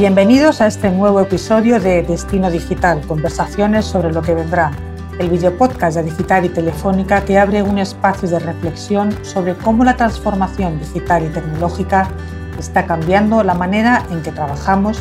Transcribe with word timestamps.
Bienvenidos 0.00 0.62
a 0.62 0.66
este 0.66 0.90
nuevo 0.90 1.20
episodio 1.20 1.78
de 1.78 2.02
Destino 2.02 2.50
Digital, 2.50 3.02
conversaciones 3.06 3.84
sobre 3.84 4.10
lo 4.10 4.22
que 4.22 4.32
vendrá, 4.32 4.70
el 5.18 5.28
videopodcast 5.28 5.98
de 5.98 6.04
Digital 6.04 6.46
y 6.46 6.48
Telefónica 6.48 7.22
que 7.22 7.38
abre 7.38 7.62
un 7.62 7.78
espacio 7.78 8.26
de 8.26 8.38
reflexión 8.38 9.12
sobre 9.22 9.54
cómo 9.56 9.84
la 9.84 9.98
transformación 9.98 10.78
digital 10.78 11.26
y 11.26 11.28
tecnológica 11.28 12.08
está 12.58 12.86
cambiando 12.86 13.42
la 13.44 13.52
manera 13.52 14.06
en 14.10 14.22
que 14.22 14.32
trabajamos, 14.32 14.98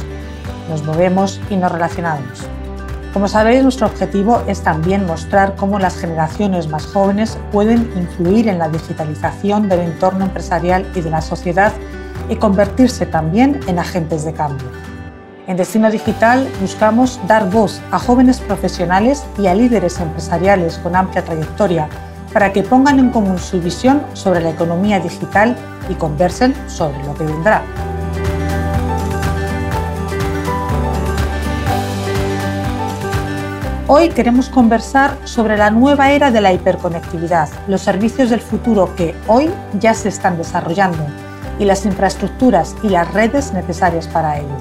nos 0.70 0.84
movemos 0.84 1.40
y 1.50 1.56
nos 1.56 1.72
relacionamos. 1.72 2.49
Como 3.14 3.28
sabéis, 3.28 3.64
nuestro 3.64 3.88
objetivo 3.88 4.44
es 4.46 4.62
también 4.62 5.08
mostrar 5.08 5.56
cómo 5.56 5.80
las 5.80 5.98
generaciones 5.98 6.68
más 6.68 6.86
jóvenes 6.86 7.40
pueden 7.52 7.92
influir 7.98 8.48
en 8.48 8.60
la 8.60 8.70
digitalización 8.70 9.68
del 9.68 9.80
entorno 9.80 10.26
empresarial 10.26 10.86
y 10.94 11.02
de 11.02 11.10
la 11.10 11.22
sociedad 11.22 11.74
y 12.30 12.36
convertirse 12.36 13.08
también 13.08 13.60
en 13.68 13.80
agentes 13.80 14.26
de 14.26 14.34
cambio. 14.34 14.68
En 15.48 15.58
Destino 15.58 15.90
Digital 15.90 16.48
buscamos 16.62 17.20
dar 17.28 17.50
voz 17.50 17.82
a 17.90 17.98
jóvenes 17.98 18.40
profesionales 18.42 19.26
y 19.40 19.48
a 19.48 19.56
líderes 19.56 20.00
empresariales 20.00 20.78
con 20.78 20.96
amplia 20.96 21.26
trayectoria 21.26 21.90
para 22.32 22.54
que 22.54 22.62
pongan 22.62 23.00
en 23.00 23.10
común 23.10 23.40
su 23.40 23.60
visión 23.60 24.04
sobre 24.14 24.42
la 24.42 24.52
economía 24.52 25.00
digital 25.00 25.56
y 25.90 25.96
conversen 25.96 26.54
sobre 26.68 27.04
lo 27.04 27.16
que 27.16 27.24
vendrá. 27.24 27.64
Hoy 33.92 34.10
queremos 34.10 34.50
conversar 34.50 35.18
sobre 35.24 35.58
la 35.58 35.72
nueva 35.72 36.12
era 36.12 36.30
de 36.30 36.42
la 36.42 36.54
hiperconectividad, 36.54 37.50
los 37.68 37.82
servicios 37.82 38.30
del 38.30 38.40
futuro 38.40 38.96
que 38.96 39.16
hoy 39.26 39.50
ya 39.80 39.96
se 39.96 40.10
están 40.10 40.38
desarrollando 40.38 41.04
y 41.58 41.66
las 41.66 41.88
infraestructuras 41.88 42.76
y 42.84 42.90
las 42.90 43.12
redes 43.12 43.52
necesarias 43.52 44.08
para 44.08 44.38
ello. 44.38 44.56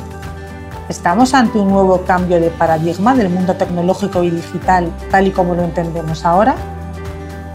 ¿Estamos 0.89 1.35
ante 1.35 1.59
un 1.59 1.69
nuevo 1.69 2.07
cambio 2.07 2.41
de 2.41 2.49
paradigma 2.49 3.15
del 3.15 3.29
mundo 3.29 3.55
tecnológico 3.55 4.23
y 4.23 4.31
digital 4.31 4.91
tal 5.11 5.27
y 5.27 5.31
como 5.31 5.55
lo 5.55 5.63
entendemos 5.63 6.25
ahora? 6.25 6.55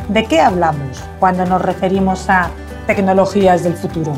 ¿De 0.10 0.26
qué 0.26 0.42
hablamos 0.42 1.02
cuando 1.20 1.44
nos 1.44 1.64
referimos 1.64 2.30
a 2.30 2.52
tecnologías 2.86 3.64
del 3.64 3.74
futuro? 3.74 4.14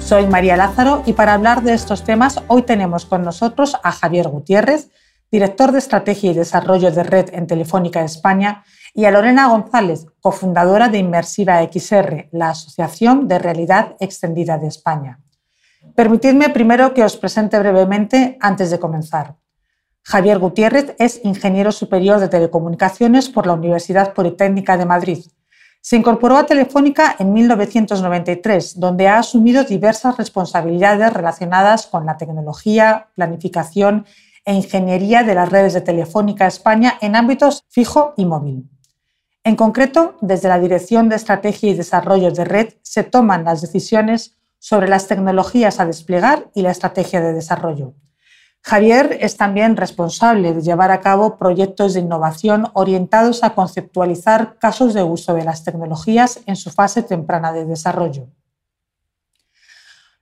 Soy 0.00 0.26
María 0.26 0.58
Lázaro 0.58 1.02
y 1.06 1.14
para 1.14 1.32
hablar 1.32 1.62
de 1.62 1.72
estos 1.72 2.04
temas 2.04 2.42
hoy 2.46 2.60
tenemos 2.60 3.06
con 3.06 3.24
nosotros 3.24 3.74
a 3.82 3.90
Javier 3.90 4.28
Gutiérrez, 4.28 4.90
director 5.30 5.72
de 5.72 5.78
Estrategia 5.78 6.30
y 6.30 6.34
Desarrollo 6.34 6.90
de 6.90 7.02
Red 7.02 7.34
en 7.34 7.46
Telefónica 7.46 8.02
España, 8.02 8.64
y 8.94 9.04
a 9.04 9.10
Lorena 9.10 9.48
González, 9.48 10.06
cofundadora 10.20 10.88
de 10.88 10.98
Inmersiva 10.98 11.62
XR, 11.62 12.28
la 12.32 12.50
Asociación 12.50 13.28
de 13.28 13.38
Realidad 13.38 13.96
Extendida 14.00 14.58
de 14.58 14.68
España. 14.68 15.20
Permitidme 15.94 16.48
primero 16.50 16.94
que 16.94 17.04
os 17.04 17.16
presente 17.16 17.58
brevemente 17.58 18.38
antes 18.40 18.70
de 18.70 18.78
comenzar. 18.78 19.36
Javier 20.02 20.38
Gutiérrez 20.38 20.94
es 20.98 21.20
ingeniero 21.24 21.70
superior 21.70 22.18
de 22.18 22.28
telecomunicaciones 22.28 23.28
por 23.28 23.46
la 23.46 23.52
Universidad 23.52 24.14
Politécnica 24.14 24.76
de 24.76 24.86
Madrid. 24.86 25.24
Se 25.80 25.96
incorporó 25.96 26.36
a 26.36 26.46
Telefónica 26.46 27.14
en 27.18 27.32
1993, 27.32 28.80
donde 28.80 29.06
ha 29.06 29.18
asumido 29.18 29.64
diversas 29.64 30.16
responsabilidades 30.16 31.12
relacionadas 31.12 31.86
con 31.86 32.06
la 32.06 32.16
tecnología, 32.16 33.08
planificación 33.14 34.06
e 34.48 34.54
ingeniería 34.54 35.24
de 35.24 35.34
las 35.34 35.50
redes 35.50 35.74
de 35.74 35.82
Telefónica 35.82 36.46
España 36.46 36.96
en 37.02 37.16
ámbitos 37.16 37.66
fijo 37.68 38.14
y 38.16 38.24
móvil. 38.24 38.66
En 39.44 39.56
concreto, 39.56 40.16
desde 40.22 40.48
la 40.48 40.58
Dirección 40.58 41.10
de 41.10 41.16
Estrategia 41.16 41.68
y 41.68 41.74
Desarrollo 41.74 42.30
de 42.30 42.46
Red 42.46 42.68
se 42.80 43.02
toman 43.02 43.44
las 43.44 43.60
decisiones 43.60 44.38
sobre 44.58 44.88
las 44.88 45.06
tecnologías 45.06 45.80
a 45.80 45.84
desplegar 45.84 46.50
y 46.54 46.62
la 46.62 46.70
estrategia 46.70 47.20
de 47.20 47.34
desarrollo. 47.34 47.92
Javier 48.62 49.18
es 49.20 49.36
también 49.36 49.76
responsable 49.76 50.54
de 50.54 50.62
llevar 50.62 50.92
a 50.92 51.02
cabo 51.02 51.36
proyectos 51.36 51.92
de 51.92 52.00
innovación 52.00 52.68
orientados 52.72 53.44
a 53.44 53.54
conceptualizar 53.54 54.58
casos 54.58 54.94
de 54.94 55.02
uso 55.02 55.34
de 55.34 55.44
las 55.44 55.62
tecnologías 55.62 56.40
en 56.46 56.56
su 56.56 56.70
fase 56.70 57.02
temprana 57.02 57.52
de 57.52 57.66
desarrollo. 57.66 58.28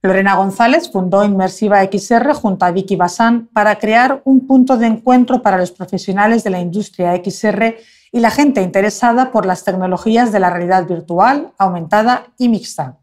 Lorena 0.07 0.37
González 0.37 0.91
fundó 0.91 1.25
Inmersiva 1.25 1.83
XR 1.83 2.33
junto 2.33 2.65
a 2.65 2.71
Vicky 2.71 2.97
Basán 2.97 3.49
para 3.53 3.77
crear 3.77 4.23
un 4.25 4.47
punto 4.47 4.77
de 4.77 4.87
encuentro 4.87 5.43
para 5.43 5.59
los 5.59 5.73
profesionales 5.73 6.45
de 6.45 6.51
la 6.51 6.61
industria 6.61 7.15
XR 7.15 7.77
y 8.13 8.21
la 8.21 8.31
gente 8.31 8.63
interesada 8.63 9.31
por 9.31 9.45
las 9.47 9.65
tecnologías 9.65 10.33
de 10.33 10.41
la 10.41 10.51
realidad 10.51 10.87
virtual, 10.87 11.53
aumentada 11.59 12.29
y 12.39 12.49
mixta. 12.49 12.97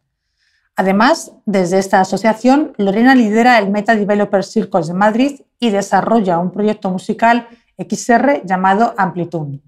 Además, 0.75 1.33
desde 1.45 1.77
esta 1.77 2.01
asociación, 2.01 2.73
Lorena 2.77 3.13
lidera 3.13 3.59
el 3.59 3.69
Meta 3.69 3.95
Developer 3.95 4.43
Circles 4.43 4.87
de 4.87 4.93
Madrid 4.93 5.41
y 5.59 5.69
desarrolla 5.69 6.39
un 6.39 6.51
proyecto 6.51 6.89
musical 6.89 7.47
XR 7.77 8.41
llamado 8.43 8.95
Amplitude. 8.97 9.59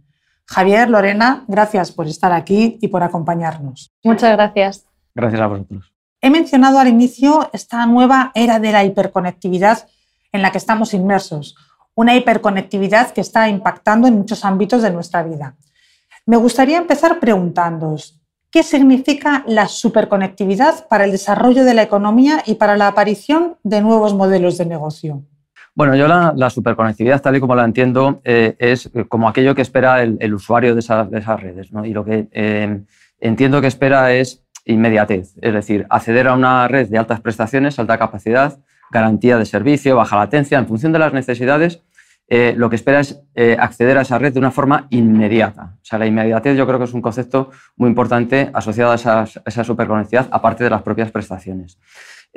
Javier, 0.45 0.89
Lorena, 0.89 1.43
gracias 1.47 1.91
por 1.91 2.07
estar 2.07 2.31
aquí 2.31 2.77
y 2.81 2.87
por 2.87 3.03
acompañarnos. 3.03 3.91
Muchas 4.03 4.31
gracias. 4.31 4.85
Gracias 5.13 5.41
a 5.41 5.47
vosotros. 5.47 5.94
He 6.21 6.29
mencionado 6.29 6.79
al 6.79 6.87
inicio 6.87 7.49
esta 7.53 7.85
nueva 7.85 8.31
era 8.35 8.59
de 8.59 8.71
la 8.71 8.83
hiperconectividad 8.83 9.87
en 10.31 10.41
la 10.41 10.51
que 10.51 10.57
estamos 10.57 10.93
inmersos, 10.93 11.55
una 11.93 12.15
hiperconectividad 12.15 13.11
que 13.11 13.21
está 13.21 13.47
impactando 13.47 14.07
en 14.07 14.17
muchos 14.17 14.43
ámbitos 14.43 14.81
de 14.81 14.91
nuestra 14.91 15.23
vida. 15.23 15.55
Me 16.25 16.37
gustaría 16.37 16.77
empezar 16.77 17.19
preguntándoos, 17.19 18.19
¿Qué 18.55 18.63
significa 18.63 19.43
la 19.47 19.67
superconectividad 19.67 20.87
para 20.87 21.03
el 21.03 21.11
desarrollo 21.11 21.65
de 21.65 21.73
la 21.73 21.83
economía 21.83 22.41
y 22.45 22.55
para 22.55 22.77
la 22.77 22.87
aparición 22.87 23.57
de 23.63 23.81
nuevos 23.81 24.13
modelos 24.13 24.57
de 24.57 24.65
negocio? 24.65 25.23
Bueno, 25.73 25.93
yo 25.97 26.07
la, 26.07 26.49
superconectividad, 26.49 27.21
tal 27.21 27.35
y 27.35 27.41
como 27.41 27.53
la 27.53 27.65
entiendo, 27.65 28.21
eh, 28.23 28.55
es 28.57 28.89
como 29.09 29.27
aquello 29.27 29.55
que 29.55 29.61
espera 29.61 30.01
el, 30.01 30.33
usuario 30.33 30.73
de, 30.73 30.79
esas 30.79 31.41
redes. 31.41 31.67
Y 31.83 31.89
lo 31.89 32.05
que 32.05 32.29
eh, 32.31 32.79
entiendo 33.19 33.59
que 33.59 33.67
espera 33.67 34.13
es 34.13 34.44
inmediatez, 34.65 35.35
es 35.41 35.53
decir, 35.53 35.85
acceder 35.89 36.27
a 36.27 36.33
una 36.33 36.67
red 36.67 36.89
de 36.89 36.97
altas 36.97 37.21
prestaciones, 37.21 37.79
alta 37.79 37.97
capacidad, 37.97 38.59
garantía 38.91 39.37
de 39.37 39.45
servicio, 39.45 39.95
baja 39.95 40.17
latencia, 40.17 40.57
en 40.57 40.67
función 40.67 40.91
de 40.91 40.99
las 40.99 41.13
necesidades 41.13 41.83
eh, 42.27 42.55
lo 42.57 42.71
que 42.71 42.75
espera 42.75 43.01
es 43.01 43.21
eh, 43.35 43.55
acceder 43.59 43.97
a 43.99 44.01
esa 44.01 44.17
red 44.17 44.33
de 44.33 44.39
una 44.39 44.49
forma 44.49 44.87
inmediata. 44.89 45.75
O 45.75 45.85
sea, 45.85 45.99
la 45.99 46.07
inmediatez 46.07 46.57
yo 46.57 46.65
creo 46.65 46.79
que 46.79 46.85
es 46.85 46.93
un 46.93 47.01
concepto 47.01 47.51
muy 47.75 47.87
importante 47.87 48.49
asociado 48.53 48.91
a, 48.91 48.95
esa 48.95 49.63
superconectividad, 49.63 50.27
aparte 50.31 50.63
de 50.63 50.71
las 50.71 50.81
propias 50.81 51.11
prestaciones. 51.11 51.79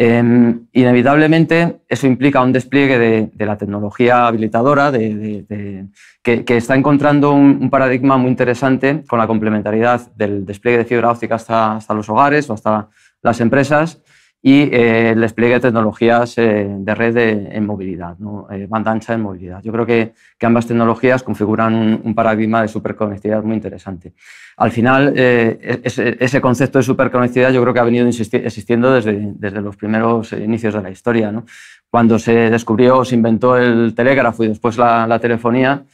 Em, 0.01 0.69
inevitablemente, 0.73 1.81
eso 1.89 2.07
implica 2.07 2.41
un 2.41 2.53
despliegue 2.53 2.99
de, 3.35 3.45
la 3.45 3.59
tecnología 3.59 4.29
habilitadora, 4.29 4.93
que, 4.93 6.45
está 6.47 6.77
encontrando 6.77 7.33
un, 7.33 7.69
paradigma 7.69 8.17
muy 8.17 8.31
interesante 8.31 9.03
con 9.09 9.19
la 9.19 9.27
complementariedad 9.27 10.01
del 10.15 10.47
despliegue 10.47 10.79
de 10.79 10.85
fibra 10.85 11.11
óptica 11.11 11.35
hasta, 11.35 11.75
hasta 11.75 11.95
los 11.95 12.09
hogares 12.09 12.49
o 12.49 12.53
hasta 12.53 12.89
las 13.23 13.41
empresas 13.41 14.01
y 14.41 14.63
eh, 14.73 15.11
el 15.11 15.21
despliegue 15.21 15.55
de 15.55 15.61
tecnologías 15.61 16.39
eh, 16.39 16.67
de 16.69 16.95
red 16.95 17.17
en 17.17 17.67
movilidad, 17.67 18.17
¿no? 18.19 18.47
Eh, 18.51 18.67
banda 18.69 18.93
ancha 18.93 19.15
en 19.15 19.23
movilidad. 19.23 19.61
Yo 19.63 19.73
creo 19.73 19.85
que, 19.85 20.13
que 20.39 20.47
ambas 20.47 20.67
tecnologías 20.67 21.25
configuran 21.25 22.01
un, 22.05 22.15
paradigma 22.15 22.63
de 22.63 22.69
superconectividad 22.69 23.43
muy 23.43 23.57
interesante. 23.57 24.13
Al 24.57 24.71
final, 24.71 25.13
ese, 25.17 26.17
ese, 26.19 26.41
concepto 26.41 26.79
de 26.79 26.83
superconectividad 26.85 27.53
yo 27.53 27.63
creo 27.63 27.75
que 27.75 27.81
ha 27.81 27.85
venido 27.85 28.07
existiendo 28.07 28.93
desde, 28.93 29.33
desde 29.35 29.61
los 29.61 29.77
primeros 29.77 30.33
inicios 30.33 30.75
de 30.75 30.83
la 30.83 30.91
historia. 30.91 31.31
¿no? 31.31 31.45
Cuando 31.91 32.19
se 32.19 32.51
descubrió, 32.51 33.05
se 33.05 33.15
inventó 33.15 33.57
el 33.57 33.95
telégrafo 33.95 34.45
y 34.45 34.49
después 34.49 34.77
la, 34.79 35.07
la 35.07 35.19
telefonía, 35.19 35.85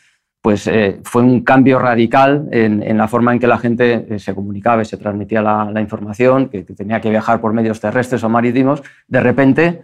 pues 0.44 0.66
eh, 0.66 1.00
fue 1.04 1.22
un 1.22 1.40
cambio 1.40 1.78
radical 1.78 2.50
en, 2.52 2.98
la 2.98 3.08
forma 3.08 3.32
en 3.32 3.38
que 3.38 3.46
la 3.46 3.56
gente 3.56 4.06
eh, 4.10 4.18
se 4.18 4.34
comunicaba 4.34 4.82
y 4.82 4.84
se 4.84 4.98
transmitía 4.98 5.40
la, 5.40 5.80
información, 5.80 6.50
que, 6.50 6.64
tenía 6.64 7.00
que 7.00 7.08
viajar 7.08 7.40
por 7.40 7.54
medios 7.54 7.80
terrestres 7.80 8.22
o 8.24 8.28
marítimos, 8.28 8.82
de 9.08 9.20
repente 9.20 9.80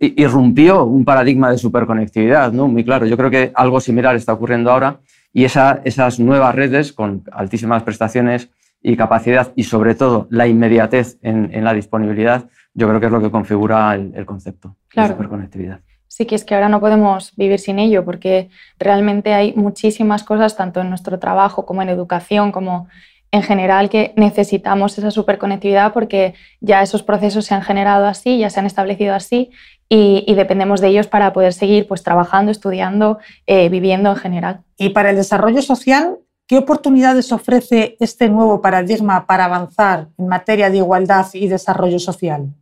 irrumpió 0.00 0.84
un 0.84 1.04
paradigma 1.04 1.50
de 1.50 1.58
superconectividad, 1.58 2.52
¿no? 2.52 2.68
muy 2.68 2.84
claro. 2.84 3.04
Yo 3.04 3.16
creo 3.16 3.30
que 3.30 3.50
algo 3.56 3.80
similar 3.80 4.14
está 4.14 4.32
ocurriendo 4.32 4.70
ahora 4.70 5.00
y 5.32 5.42
esas 5.42 6.20
nuevas 6.20 6.54
redes 6.54 6.92
con 6.92 7.24
altísimas 7.32 7.82
prestaciones 7.82 8.48
y 8.80 8.96
capacidad 8.96 9.52
y 9.56 9.64
sobre 9.64 9.96
todo 9.96 10.28
la 10.30 10.46
inmediatez 10.46 11.18
en, 11.20 11.64
la 11.64 11.74
disponibilidad, 11.74 12.48
yo 12.74 12.86
creo 12.86 13.00
que 13.00 13.06
es 13.06 13.12
lo 13.12 13.20
que 13.20 13.32
configura 13.32 13.92
el, 13.96 14.24
concepto 14.24 14.76
de 14.94 15.08
superconectividad 15.08 15.80
sí 16.12 16.26
que 16.26 16.34
es 16.34 16.44
que 16.44 16.54
ahora 16.54 16.68
no 16.68 16.78
podemos 16.78 17.34
vivir 17.36 17.58
sin 17.58 17.78
ello 17.78 18.04
porque 18.04 18.50
realmente 18.78 19.32
hay 19.32 19.54
muchísimas 19.54 20.24
cosas, 20.24 20.58
tanto 20.58 20.82
en 20.82 20.90
nuestro 20.90 21.18
trabajo 21.18 21.64
como 21.64 21.80
en 21.80 21.88
educación, 21.88 22.52
como 22.52 22.86
en 23.30 23.42
general, 23.42 23.88
que 23.88 24.12
necesitamos 24.14 24.98
esa 24.98 25.10
superconectividad 25.10 25.94
porque 25.94 26.34
ya 26.60 26.82
esos 26.82 27.02
procesos 27.02 27.46
se 27.46 27.54
han 27.54 27.62
generado 27.62 28.04
así, 28.04 28.36
ya 28.36 28.50
se 28.50 28.60
han 28.60 28.66
establecido 28.66 29.14
así 29.14 29.52
y, 29.88 30.34
dependemos 30.34 30.82
de 30.82 30.88
ellos 30.88 31.06
para 31.06 31.32
poder 31.32 31.54
seguir 31.54 31.86
pues, 31.88 32.02
trabajando, 32.02 32.52
estudiando, 32.52 33.18
eh, 33.46 33.70
viviendo 33.70 34.10
en 34.10 34.16
general. 34.16 34.60
Y 34.76 34.90
para 34.90 35.10
el 35.10 35.16
desarrollo 35.16 35.62
social, 35.62 36.18
¿Qué 36.48 36.58
oportunidades 36.58 37.32
ofrece 37.32 37.96
este 37.98 38.28
nuevo 38.28 38.60
paradigma 38.60 39.26
para 39.26 39.46
avanzar 39.46 40.08
en 40.18 40.28
materia 40.28 40.68
de 40.68 40.78
igualdad 40.78 41.24
y 41.32 41.48
desarrollo 41.48 41.98
social? 41.98 42.52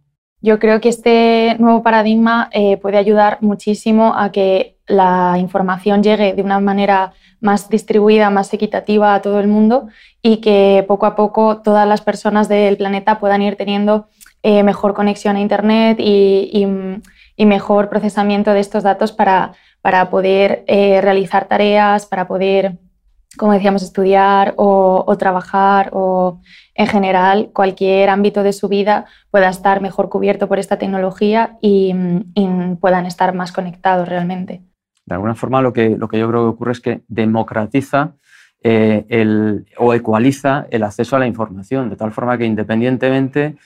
Yo 0.43 0.59
creo 0.59 0.81
que 0.81 0.89
este 0.89 1.57
nuevo 1.59 1.83
paradigma 1.83 2.49
eh, 2.53 2.79
puede 2.79 2.97
ayudar 2.97 3.39
muchísimo 3.43 4.15
a 4.17 4.33
que 4.33 4.77
la 4.87 5.37
información 5.39 6.03
llegue 6.03 6.33
de 6.33 6.43
una 6.43 6.61
manera 6.61 7.13
más 7.41 7.69
distribuida, 7.69 8.31
más 8.31 8.53
equitativa 8.53 9.15
a 9.15 9.23
todo 9.23 9.39
el 9.41 9.49
mundo 9.49 9.89
y 10.23 10.39
que 10.39 10.85
poco 10.89 11.07
a 11.07 11.15
poco 11.15 11.59
todas 11.63 11.87
las 11.87 12.01
personas 12.01 12.49
del 12.49 12.77
planeta 12.77 13.21
puedan 13.21 13.43
ir 13.43 13.57
teniendo 13.57 14.09
eh, 14.43 14.63
mejor 14.63 14.95
conexión 14.95 15.37
a 15.37 15.41
Internet 15.41 15.99
y, 16.01 16.67
mejor 17.39 17.89
procesamiento 17.89 18.53
de 18.53 18.61
estos 18.61 18.83
datos 18.83 19.13
para, 19.13 19.53
para 19.81 20.11
poder 20.11 20.63
eh, 20.67 21.01
realizar 21.01 21.49
tareas, 21.49 22.05
para 22.05 22.29
poder 22.29 22.77
como 23.37 23.53
decíamos, 23.53 23.83
estudiar 23.83 24.55
o, 24.57 25.17
trabajar 25.19 25.91
o 25.93 26.41
en 26.75 26.87
general 26.87 27.51
cualquier 27.53 28.09
ámbito 28.09 28.43
de 28.43 28.53
su 28.53 28.69
vida 28.69 29.07
pueda 29.31 29.49
estar 29.49 29.81
mejor 29.81 30.09
cubierto 30.09 30.49
por 30.49 30.59
esta 30.59 30.79
tecnología 30.79 31.57
y, 31.61 31.95
puedan 32.81 33.07
estar 33.07 33.35
más 33.35 33.53
conectados 33.53 34.09
realmente. 34.09 34.63
De 35.07 35.15
alguna 35.15 35.35
forma 35.35 35.61
lo 35.61 35.73
que, 35.73 35.91
lo 35.97 36.09
que 36.09 36.19
yo 36.19 36.29
creo 36.29 36.43
que 36.43 36.55
ocurre 36.55 36.73
es 36.73 36.81
que 36.81 37.03
democratiza 37.09 38.15
eh, 38.63 39.05
el, 39.09 39.67
o 39.79 39.95
ecualiza 39.95 40.67
el 40.71 40.83
acceso 40.83 41.17
a 41.17 41.19
la 41.19 41.27
información, 41.27 41.91
de 41.91 41.97
tal 41.97 42.13
forma 42.13 42.37
que 42.39 42.45
independientemente 42.45 43.57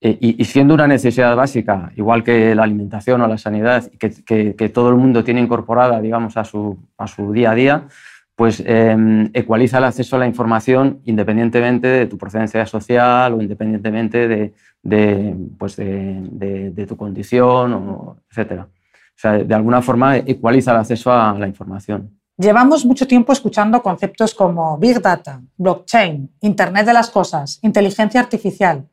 eh, 0.00 0.18
y, 0.20 0.44
siendo 0.44 0.74
una 0.74 0.88
necesidad 0.88 1.36
básica, 1.36 1.92
igual 1.96 2.24
que 2.24 2.54
la 2.54 2.64
alimentación 2.64 3.20
o 3.20 3.28
la 3.28 3.38
sanidad, 3.38 3.88
que, 3.98 4.54
que 4.56 4.68
todo 4.68 4.88
el 4.90 4.96
mundo 4.96 5.22
tiene 5.22 5.40
incorporada 5.40 6.00
digamos, 6.00 6.36
a, 6.36 6.44
su, 6.44 6.76
a 6.98 7.06
su 7.06 7.32
día 7.32 7.52
a 7.52 7.54
día, 7.54 7.88
pues 8.34 8.62
em, 8.66 9.30
ecualiza 9.34 9.78
el 9.78 9.84
acceso 9.84 10.16
a 10.16 10.18
la 10.18 10.26
información 10.26 11.00
independientemente 11.04 11.86
de 11.86 12.06
tu 12.06 12.16
procedencia 12.16 12.64
social 12.66 13.34
o 13.34 13.42
independientemente 13.42 14.52
de, 14.82 15.36
pues 15.58 15.76
de, 15.76 16.86
tu 16.88 16.96
condición, 16.96 17.72
o, 17.74 18.16
etc. 18.30 18.62
O 18.62 18.66
sea, 19.14 19.32
de 19.32 19.54
alguna 19.54 19.82
forma 19.82 20.16
ecualiza 20.16 20.72
el 20.72 20.78
acceso 20.78 21.12
a 21.12 21.36
la 21.38 21.46
información. 21.46 22.18
Llevamos 22.38 22.84
mucho 22.86 23.06
tiempo 23.06 23.32
escuchando 23.32 23.82
conceptos 23.82 24.34
como 24.34 24.78
Big 24.78 25.00
Data, 25.00 25.42
blockchain, 25.56 26.34
Internet 26.40 26.86
de 26.86 26.94
las 26.94 27.10
Cosas, 27.10 27.58
inteligencia 27.62 28.20
artificial, 28.20 28.88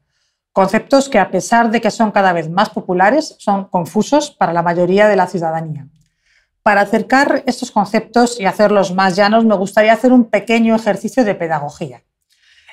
conceptos 0.52 1.08
que 1.08 1.20
a 1.20 1.32
pesar 1.32 1.72
de 1.72 1.80
que 1.80 1.90
son 1.90 2.12
cada 2.12 2.34
vez 2.34 2.50
más 2.50 2.70
populares, 2.70 3.36
son 3.40 3.66
confusos 3.66 4.30
para 4.30 4.52
la 4.52 4.62
mayoría 4.62 5.08
de 5.08 5.16
la 5.16 5.26
ciudadanía. 5.26 5.88
Para 6.64 6.82
acercar 6.82 7.44
estos 7.46 7.72
conceptos 7.72 8.40
y 8.40 8.46
hacerlos 8.46 8.94
más 8.94 9.16
llanos, 9.16 9.46
me 9.46 9.56
gustaría 9.56 9.94
hacer 9.94 10.12
un 10.12 10.26
pequeño 10.26 10.76
ejercicio 10.76 11.24
de 11.24 11.36
pedagogía. 11.36 12.04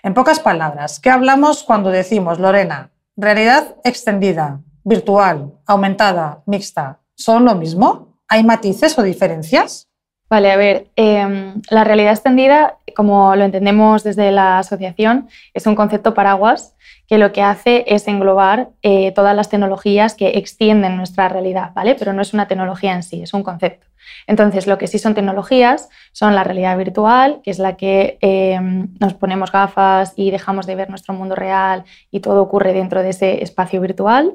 En 0.03 0.15
pocas 0.15 0.41
palabras, 0.41 1.01
¿qué 1.01 1.11
hablamos 1.11 1.63
cuando 1.63 1.91
decimos, 1.91 2.39
Lorena, 2.39 2.91
realidad 3.17 3.77
extendida, 3.85 4.61
virtual, 4.85 5.55
aumentada, 5.67 6.43
mixta? 6.47 7.01
¿Son 7.15 7.45
lo 7.45 7.55
mismo? 7.55 8.21
¿Hay 8.29 8.45
matices 8.45 8.99
o 8.99 9.03
diferencias? 9.03 9.86
Vale, 10.29 10.51
a 10.51 10.57
ver, 10.57 10.89
em, 10.97 11.63
la 11.71 11.85
realidad 11.85 12.13
extendida, 12.13 12.79
como 12.97 13.37
lo 13.37 13.45
entendemos 13.45 14.03
desde 14.03 14.33
la 14.33 14.59
asociación, 14.59 15.29
es 15.55 15.67
un 15.67 15.77
concepto 15.77 16.15
paraguas 16.15 16.75
que 17.07 17.19
lo 17.19 17.31
que 17.33 17.43
hace 17.43 17.85
es 17.87 18.09
englobar 18.09 18.71
eh, 18.83 19.13
todas 19.13 19.37
las 19.37 19.49
tecnologías 19.49 20.15
que 20.15 20.31
extienden 20.31 20.97
nuestra 20.97 21.29
realidad, 21.29 21.71
¿vale? 21.75 21.95
Pero 21.95 22.13
no 22.13 22.23
es 22.23 22.35
una 22.35 22.49
tecnología 22.49 22.93
en 22.95 23.05
sí, 23.05 23.23
es 23.23 23.35
un 23.35 23.45
concepto. 23.45 23.87
Entonces, 24.27 24.67
lo 24.67 24.79
que 24.79 24.89
sí 24.89 24.99
son 24.99 25.15
tecnologías 25.15 25.89
son 26.13 26.35
la 26.35 26.43
realidad 26.43 26.77
virtual, 26.77 27.41
que 27.45 27.51
es 27.53 27.61
la 27.61 27.77
que 27.77 28.19
em, 28.21 28.89
nos 28.99 29.15
ponemos 29.15 29.53
gafas 29.53 30.13
y 30.17 30.33
dejamos 30.33 30.67
de 30.67 30.75
ver 30.75 30.91
nuestro 30.91 31.15
mundo 31.15 31.37
real 31.37 31.85
y 32.11 32.21
todo 32.21 32.43
ocurre 32.43 32.73
dentro 32.73 33.03
de 33.03 33.11
ese 33.11 33.43
espacio 33.45 33.81
virtual. 33.81 34.35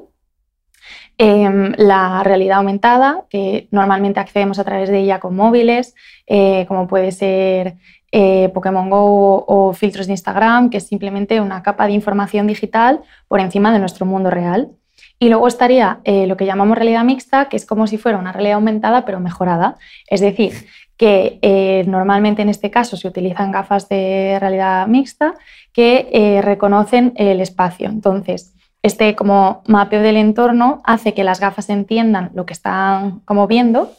Em, 1.18 1.72
la 1.76 2.22
realidad 2.24 2.58
aumentada, 2.58 3.24
que 3.28 3.68
normalmente 3.70 4.18
accedemos 4.18 4.58
a 4.58 4.64
través 4.64 4.88
de 4.88 5.00
ella 5.00 5.20
con 5.20 5.36
móviles, 5.36 5.94
eh, 6.26 6.64
como 6.66 6.88
puede 6.88 7.12
ser 7.12 7.74
eh, 8.10 8.50
Pokémon 8.54 8.88
Go 8.90 9.44
o, 9.46 9.72
filtros 9.72 10.06
de 10.06 10.14
Instagram, 10.14 10.70
que 10.70 10.78
es 10.78 10.86
simplemente 10.86 11.40
una 11.40 11.62
capa 11.62 11.86
de 11.86 11.92
información 11.92 12.46
digital 12.46 13.02
por 13.28 13.40
encima 13.40 13.72
de 13.72 13.78
nuestro 13.78 14.06
mundo 14.06 14.30
real. 14.30 14.70
Y 15.18 15.28
luego 15.28 15.46
estaría 15.46 16.00
eh, 16.04 16.26
lo 16.26 16.36
que 16.36 16.46
llamamos 16.46 16.76
realidad 16.76 17.04
mixta, 17.04 17.48
que 17.48 17.56
es 17.56 17.66
como 17.66 17.86
si 17.86 17.98
fuera 17.98 18.18
una 18.18 18.32
realidad 18.32 18.56
aumentada 18.56 19.04
pero 19.04 19.20
mejorada. 19.20 19.76
Es 20.08 20.20
decir, 20.20 20.66
que 20.96 21.84
normalmente 21.86 22.42
en 22.42 22.48
este 22.48 22.70
caso 22.70 22.96
se 22.96 23.08
utilizan 23.08 23.50
gafas 23.50 23.88
de 23.88 24.38
realidad 24.40 24.86
mixta 24.86 25.34
que 25.72 26.40
reconocen 26.44 27.12
el 27.16 27.40
espacio. 27.40 27.88
Entonces, 27.88 28.54
este 28.82 29.14
como 29.14 29.62
mapeo 29.66 30.02
del 30.02 30.16
entorno 30.16 30.82
hace 30.84 31.14
que 31.14 31.24
las 31.24 31.40
gafas 31.40 31.70
entiendan 31.70 32.30
lo 32.34 32.46
que 32.46 32.52
están 32.52 33.20
como 33.20 33.46
viendo 33.46 33.92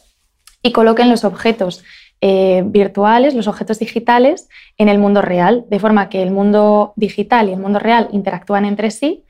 y 0.62 0.72
coloquen 0.72 1.10
los 1.10 1.24
objetos 1.24 1.84
eh, 2.20 2.62
virtuales, 2.66 3.34
los 3.34 3.48
objetos 3.48 3.78
digitales, 3.78 4.48
en 4.78 4.88
el 4.88 4.98
mundo 4.98 5.20
real, 5.20 5.66
de 5.68 5.78
forma 5.78 6.08
que 6.08 6.22
el 6.22 6.30
mundo 6.30 6.94
digital 6.96 7.48
y 7.48 7.52
el 7.52 7.60
mundo 7.60 7.78
real 7.78 8.08
interactúan 8.12 8.64
entre 8.64 8.90
sí 8.90 9.24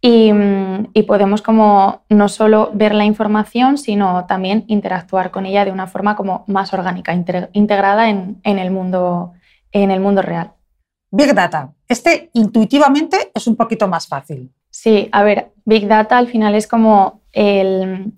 y, 0.00 0.32
mm, 0.32 0.92
podemos 1.06 1.42
como 1.42 2.04
no 2.08 2.28
solo 2.28 2.70
ver 2.72 2.94
la 2.94 3.04
información, 3.04 3.78
sino 3.78 4.26
también 4.26 4.64
interactuar 4.68 5.30
con 5.30 5.46
ella 5.46 5.64
de 5.64 5.72
una 5.72 5.86
forma 5.86 6.16
como 6.16 6.44
más 6.46 6.72
orgánica, 6.72 7.12
integrada 7.52 8.08
en, 8.08 8.40
el 8.44 8.70
mundo, 8.70 9.32
en 9.72 9.90
el 9.90 10.00
mundo 10.00 10.22
real. 10.22 10.52
Big 11.10 11.34
Data. 11.34 11.72
Este 11.88 12.30
intuitivamente 12.34 13.30
es 13.34 13.46
un 13.46 13.56
poquito 13.56 13.88
más 13.88 14.06
fácil. 14.06 14.50
Sí, 14.80 15.08
a 15.10 15.24
ver, 15.24 15.50
Big 15.64 15.88
Data 15.88 16.18
al 16.18 16.28
final 16.28 16.54
es 16.54 16.68
como 16.68 17.22
el, 17.32 18.12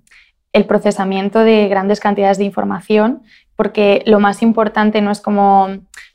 procesamiento 0.68 1.38
de 1.38 1.68
grandes 1.68 2.00
cantidades 2.00 2.36
de 2.36 2.44
información, 2.44 3.22
porque 3.56 4.02
lo 4.04 4.20
más 4.20 4.42
importante 4.42 5.00
no 5.00 5.10
es 5.10 5.22
como 5.22 5.68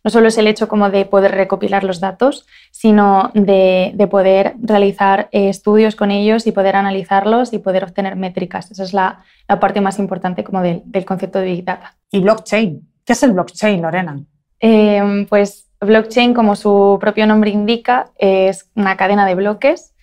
no 0.04 0.12
solo 0.12 0.28
es 0.28 0.38
el 0.38 0.46
hecho 0.46 0.68
como 0.68 0.92
de 0.92 1.06
poder 1.06 1.32
recopilar 1.32 1.84
los 1.84 2.00
datos, 2.00 2.46
sino 2.70 3.32
de, 3.34 4.08
poder 4.12 4.54
realizar 4.62 5.30
eh, 5.32 5.50
estudios 5.50 5.96
con 5.96 6.12
ellos 6.12 6.46
y 6.46 6.52
poder 6.52 6.76
analizarlos 6.76 7.52
y 7.52 7.58
poder 7.58 7.84
obtener 7.84 8.16
métricas. 8.16 8.70
Esa 8.70 8.84
es 8.84 8.94
la, 8.94 9.24
parte 9.60 9.82
más 9.82 9.98
importante 9.98 10.44
como 10.44 10.62
del, 10.62 11.06
concepto 11.06 11.40
de 11.40 11.46
Big 11.46 11.66
Data. 11.66 11.96
¿Y 12.12 12.20
blockchain? 12.20 12.88
¿Qué 13.04 13.14
es 13.14 13.24
el 13.24 13.32
blockchain, 13.32 13.82
Lorena? 13.82 14.22
Eh, 14.60 15.26
pues 15.28 15.72
blockchain, 15.82 16.36
como 16.36 16.56
su 16.56 17.00
propio 17.02 17.26
nombre 17.26 17.50
indica, 17.50 18.12
es 18.20 18.70
una 18.76 18.96
cadena 18.96 19.26
de 19.26 19.34
bloques 19.34 19.95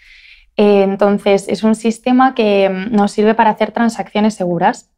entonces, 0.56 1.48
es 1.48 1.62
un 1.62 1.74
sistema 1.74 2.34
que 2.34 2.68
mm, 2.68 2.94
nos 2.94 3.12
sirve 3.12 3.34
para 3.34 3.50
hacer 3.50 3.72
transacciones 3.72 4.34
seguras. 4.34 4.90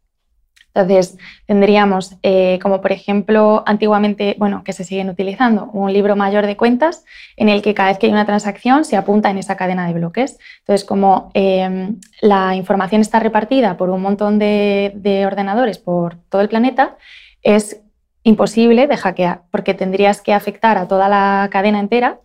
Entonces, 0.75 1.17
tendríamos, 1.47 2.17
eh, 2.21 2.59
como 2.61 2.81
por 2.81 2.91
ejemplo, 2.91 3.63
antiguamente, 3.65 4.35
bueno, 4.37 4.63
que 4.65 4.73
se 4.73 4.83
siguen 4.83 5.09
utilizando, 5.09 5.69
un 5.71 5.93
libro 5.93 6.17
mayor 6.17 6.45
de 6.45 6.57
cuentas 6.57 7.05
en 7.37 7.47
el 7.47 7.61
que 7.61 7.73
cada 7.73 7.89
vez 7.89 7.97
que 7.97 8.07
hay 8.07 8.11
una 8.11 8.25
transacción 8.25 8.83
se 8.83 8.97
apunta 8.97 9.29
en 9.29 9.37
esa 9.37 9.55
cadena 9.55 9.87
de 9.87 9.93
bloques. 9.93 10.37
Entonces, 10.59 10.85
como 10.85 11.31
em, 11.33 11.97
la 12.21 12.55
información 12.55 12.99
está 12.99 13.21
repartida 13.21 13.77
por 13.77 13.89
un 13.89 14.01
montón 14.01 14.37
de, 14.37 15.23
ordenadores 15.25 15.77
por 15.77 16.17
todo 16.29 16.41
el 16.41 16.49
planeta, 16.49 16.97
es 17.41 17.81
imposible 18.23 18.87
de 18.87 18.97
hackear, 18.97 19.43
porque 19.51 19.73
tendrías 19.75 20.19
que 20.19 20.33
afectar 20.33 20.77
a 20.77 20.87
toda 20.89 21.07
la 21.07 21.47
cadena 21.51 21.79
entera 21.79 22.19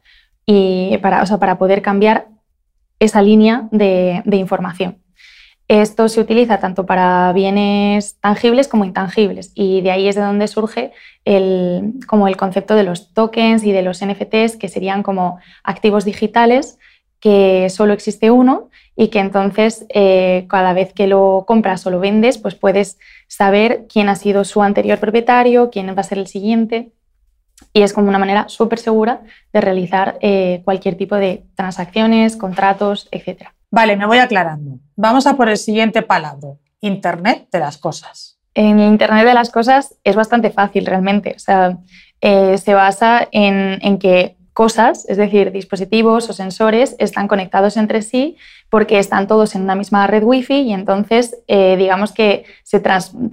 y 0.44 0.98
para, 0.98 1.24
para 1.38 1.58
poder 1.58 1.82
cambiar 1.82 2.26
esa 3.00 3.22
línea 3.22 3.68
de, 3.72 4.22
información. 4.30 4.98
Esto 5.66 6.08
se 6.08 6.20
utiliza 6.20 6.58
tanto 6.58 6.84
para 6.84 7.32
bienes 7.32 8.18
tangibles 8.20 8.68
como 8.68 8.84
intangibles 8.84 9.52
y 9.54 9.80
de 9.82 9.92
ahí 9.92 10.08
es 10.08 10.16
de 10.16 10.22
donde 10.22 10.48
surge 10.48 10.92
el, 11.24 11.94
como 12.06 12.28
el 12.28 12.36
concepto 12.36 12.74
de 12.74 12.82
los 12.82 13.12
tokens 13.14 13.64
y 13.64 13.72
de 13.72 13.82
los 13.82 14.04
NFTs, 14.04 14.56
que 14.56 14.68
serían 14.68 15.02
como 15.02 15.38
activos 15.62 16.04
digitales 16.04 16.78
que 17.20 17.68
solo 17.70 17.92
existe 17.92 18.30
uno 18.30 18.70
y 18.96 19.08
que 19.08 19.20
entonces 19.20 19.86
eh, 19.90 20.46
cada 20.48 20.72
vez 20.72 20.92
que 20.92 21.06
lo 21.06 21.44
compras 21.46 21.86
o 21.86 21.90
lo 21.90 22.00
vendes, 22.00 22.38
pues 22.38 22.54
puedes 22.54 22.98
saber 23.28 23.86
quién 23.92 24.08
ha 24.08 24.16
sido 24.16 24.44
su 24.44 24.62
anterior 24.62 24.98
propietario, 24.98 25.70
quién 25.70 25.94
va 25.94 26.00
a 26.00 26.02
ser 26.02 26.18
el 26.18 26.26
siguiente 26.26 26.92
y 27.72 27.82
es 27.82 27.92
como 27.92 28.08
una 28.08 28.18
manera 28.18 28.48
súper 28.48 28.78
segura 28.78 29.22
de 29.52 29.60
realizar 29.60 30.18
eh, 30.20 30.62
cualquier 30.64 30.96
tipo 30.96 31.16
de 31.16 31.44
transacciones, 31.54 32.36
contratos, 32.36 33.08
etc. 33.10 33.48
Vale, 33.70 33.96
me 33.96 34.06
voy 34.06 34.18
aclarando. 34.18 34.78
Vamos 34.96 35.26
a 35.26 35.36
por 35.36 35.48
el 35.48 35.56
siguiente 35.56 36.02
palabra, 36.02 36.54
Internet 36.80 37.48
de 37.52 37.60
las 37.60 37.78
cosas. 37.78 38.38
En 38.54 38.80
Internet 38.80 39.26
de 39.26 39.34
las 39.34 39.50
cosas 39.50 39.94
es 40.02 40.16
bastante 40.16 40.50
fácil 40.50 40.86
realmente. 40.86 41.34
O 41.36 41.38
sea, 41.38 41.78
eh, 42.20 42.58
se 42.58 42.74
basa 42.74 43.28
en, 43.30 43.98
que 43.98 44.36
es 44.60 45.16
decir, 45.16 45.52
dispositivos 45.52 46.28
o 46.28 46.34
sensores, 46.34 46.94
están 46.98 47.28
conectados 47.28 47.78
entre 47.78 48.02
sí 48.02 48.36
porque 48.68 48.98
están 48.98 49.26
todos 49.26 49.54
en 49.54 49.62
una 49.62 49.74
misma 49.74 50.06
red 50.06 50.22
Wi-Fi 50.22 50.60
y 50.60 50.72
entonces 50.74 51.42
eh, 51.48 51.76
digamos 51.78 52.12
que 52.12 52.44
se, 52.62 52.82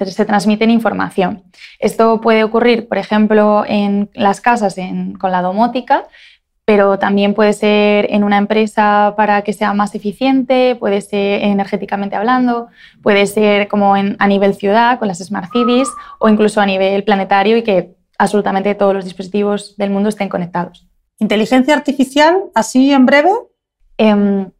se, 0.05 0.25
transmiten 0.25 0.69
información. 0.69 1.43
Esto 1.79 2.21
puede 2.21 2.45
ocurrir, 2.45 2.87
por 2.87 2.97
ejemplo, 2.97 3.65
en 3.67 4.09
las 4.13 4.39
casas 4.39 4.77
con 5.19 5.31
la 5.33 5.41
domótica, 5.41 6.05
pero 6.63 6.97
también 6.97 7.33
puede 7.33 7.51
ser 7.51 8.07
en 8.09 8.23
una 8.23 8.37
empresa 8.37 9.13
para 9.17 9.41
que 9.41 9.51
sea 9.51 9.73
más 9.73 9.95
eficiente, 9.95 10.77
puede 10.79 11.01
ser 11.01 11.43
energéticamente 11.43 12.15
hablando, 12.15 12.67
puede 13.03 13.27
ser 13.27 13.67
como 13.67 13.95
a 13.95 14.27
nivel 14.27 14.53
ciudad 14.53 14.97
con 14.97 15.09
las 15.09 15.19
smart 15.19 15.51
cities 15.51 15.89
o 16.19 16.29
incluso 16.29 16.61
a 16.61 16.65
nivel 16.65 17.03
planetario 17.03 17.57
y 17.57 17.63
que 17.63 17.97
absolutamente 18.17 18.75
todos 18.75 18.93
los 18.93 19.03
dispositivos 19.03 19.75
del 19.75 19.89
mundo 19.89 20.07
estén 20.07 20.29
conectados. 20.29 20.86
¿Inteligencia 21.19 21.73
artificial, 21.73 22.43
así 22.53 22.91
en 22.91 23.05
breve? 23.05 23.31
Em, 23.97 24.51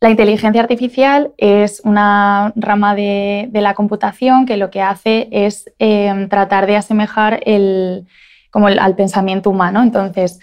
la 0.00 0.10
inteligencia 0.10 0.60
artificial 0.60 1.32
es 1.36 1.80
una 1.84 2.52
rama 2.56 2.94
de, 2.94 3.48
la 3.52 3.74
computación 3.74 4.44
que 4.44 4.56
lo 4.56 4.70
que 4.70 4.82
hace 4.82 5.28
es 5.30 5.72
em, 5.78 6.28
tratar 6.28 6.66
de 6.66 6.76
asemejar 6.76 7.40
el, 7.46 8.06
como 8.50 8.66
al 8.66 8.96
pensamiento 8.96 9.50
humano. 9.50 9.82
Entonces, 9.82 10.40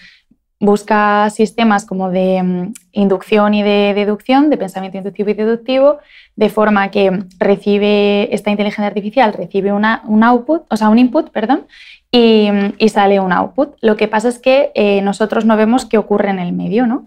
busca 0.62 1.29
sistemas 1.31 1.86
como 1.86 2.10
de 2.12 2.38
em, 2.38 2.74
inducción 2.93 3.53
y 3.53 3.63
de 3.63 3.93
deducción, 3.93 4.50
de 4.50 4.58
pensamiento 4.58 4.98
inductivo 5.00 5.31
y 5.31 5.34
deductivo, 5.34 6.00
de 6.36 6.50
forma 6.50 6.91
que 6.91 7.24
recibe 7.39 8.34
esta 8.34 8.51
inteligencia 8.51 8.88
artificial, 8.88 9.34
recibe 9.34 9.74
una, 9.74 10.01
un 10.05 10.24
output, 10.24 10.63
o 10.70 10.77
sea, 10.77 10.89
un 10.89 11.00
input, 11.00 11.29
perdón, 11.31 11.67
y, 12.12 12.89
sale 12.89 13.20
un 13.20 13.32
output. 13.32 13.75
Lo 13.82 13.96
que 13.96 14.08
pasa 14.08 14.27
es 14.27 14.38
que 14.39 14.72
eh, 14.75 15.01
nosotros 15.01 15.46
no 15.46 15.56
vemos 15.56 15.86
qué 15.86 15.98
ocurre 15.98 16.30
en 16.30 16.39
el 16.39 16.51
medio, 16.51 16.86
¿no? 16.86 17.06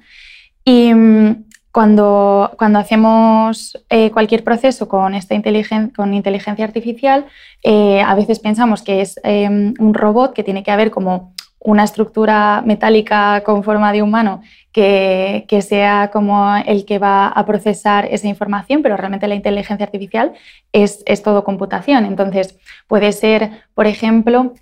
Y 0.65 0.95
mm, 0.95 1.45
cuando, 1.71 2.53
cuando 2.57 2.79
hacemos 2.79 3.79
eh, 3.91 4.11
cualquier 4.13 4.45
proceso 4.45 4.89
con, 4.89 5.15
esta 5.15 5.35
inteligencia, 5.35 5.93
con 5.95 6.15
inteligencia 6.15 6.65
artificial, 6.65 7.27
eh, 7.63 8.01
a 8.01 8.15
veces 8.15 8.39
pensamos 8.39 8.83
que 8.83 9.01
es 9.03 9.21
em, 9.25 9.75
un 9.79 9.93
robot 9.93 10.33
que 10.33 10.45
tiene 10.45 10.63
que 10.63 10.71
haber 10.71 10.91
como 10.91 11.35
una 11.59 11.85
estructura 11.85 12.63
metálica 12.65 13.43
con 13.45 13.65
forma 13.65 13.91
de 13.93 14.03
humano 14.03 14.43
que, 14.71 15.47
que, 15.49 15.63
sea 15.63 16.11
como 16.13 16.55
el 16.67 16.85
que 16.85 16.99
va 16.99 17.27
a 17.29 17.47
procesar 17.47 18.07
esa 18.11 18.29
información, 18.29 18.83
pero 18.83 18.97
realmente 18.97 19.27
la 19.27 19.35
inteligencia 19.35 19.85
artificial 19.85 20.33
es, 20.73 21.03
es 21.07 21.23
todo 21.23 21.43
computación. 21.43 22.05
Entonces, 22.05 22.59
puede 22.87 23.13
ser, 23.13 23.51
por 23.75 23.87
ejemplo, 23.87 24.53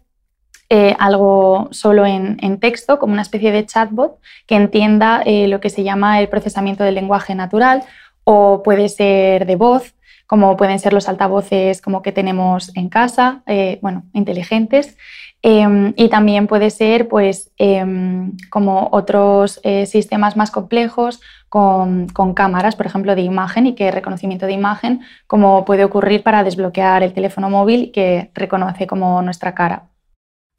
eh, 0.75 0.97
algo 0.99 1.69
solo 1.71 2.07
en, 2.07 2.59
texto, 2.59 2.99
como 2.99 3.13
una 3.13 3.21
especie 3.21 3.53
de 3.53 3.67
chatbot 3.67 4.17
que 4.47 4.55
entienda 4.55 5.23
eh, 5.27 5.47
lo 5.47 5.61
que 5.61 5.69
se 5.69 5.83
llama 5.83 6.19
el 6.19 6.31
procesamiento 6.31 6.83
del 6.83 6.95
lenguaje 6.95 7.35
natural, 7.35 7.83
o 8.25 8.63
puede 8.63 8.89
ser 8.89 9.45
de 9.45 9.57
voz, 9.57 9.95
como 10.27 10.57
pueden 10.57 10.79
ser 10.79 10.95
los 10.95 11.11
altavoces 11.11 11.83
como 11.83 12.01
que 12.01 12.11
tenemos 12.11 12.75
en 12.75 12.89
casa, 12.89 13.43
eh, 13.47 13.81
bueno, 13.83 14.05
inteligentes. 14.15 14.97
Em, 15.43 15.93
y 15.97 16.09
también 16.09 16.47
puede 16.47 16.71
ser 16.71 17.07
pues, 17.07 17.51
em, 17.59 18.33
como 18.49 18.89
otros 18.93 19.61
sistemas 19.87 20.37
más 20.39 20.51
complejos 20.51 21.21
con, 21.51 22.07
con, 22.09 22.33
cámaras, 22.33 22.77
por 22.77 22.87
ejemplo, 22.87 23.15
de 23.15 23.23
imagen 23.23 23.67
y 23.67 23.75
que 23.75 23.91
reconocimiento 23.91 24.47
de 24.47 24.53
imagen, 24.53 25.01
como 25.27 25.67
puede 25.67 25.85
ocurrir 25.85 26.23
para 26.23 26.45
desbloquear 26.45 27.03
el 27.03 27.13
teléfono 27.13 27.51
móvil 27.51 27.91
que 27.93 28.31
reconoce 28.35 28.87
como 28.87 29.21
nuestra 29.21 29.55
cara. 29.55 29.92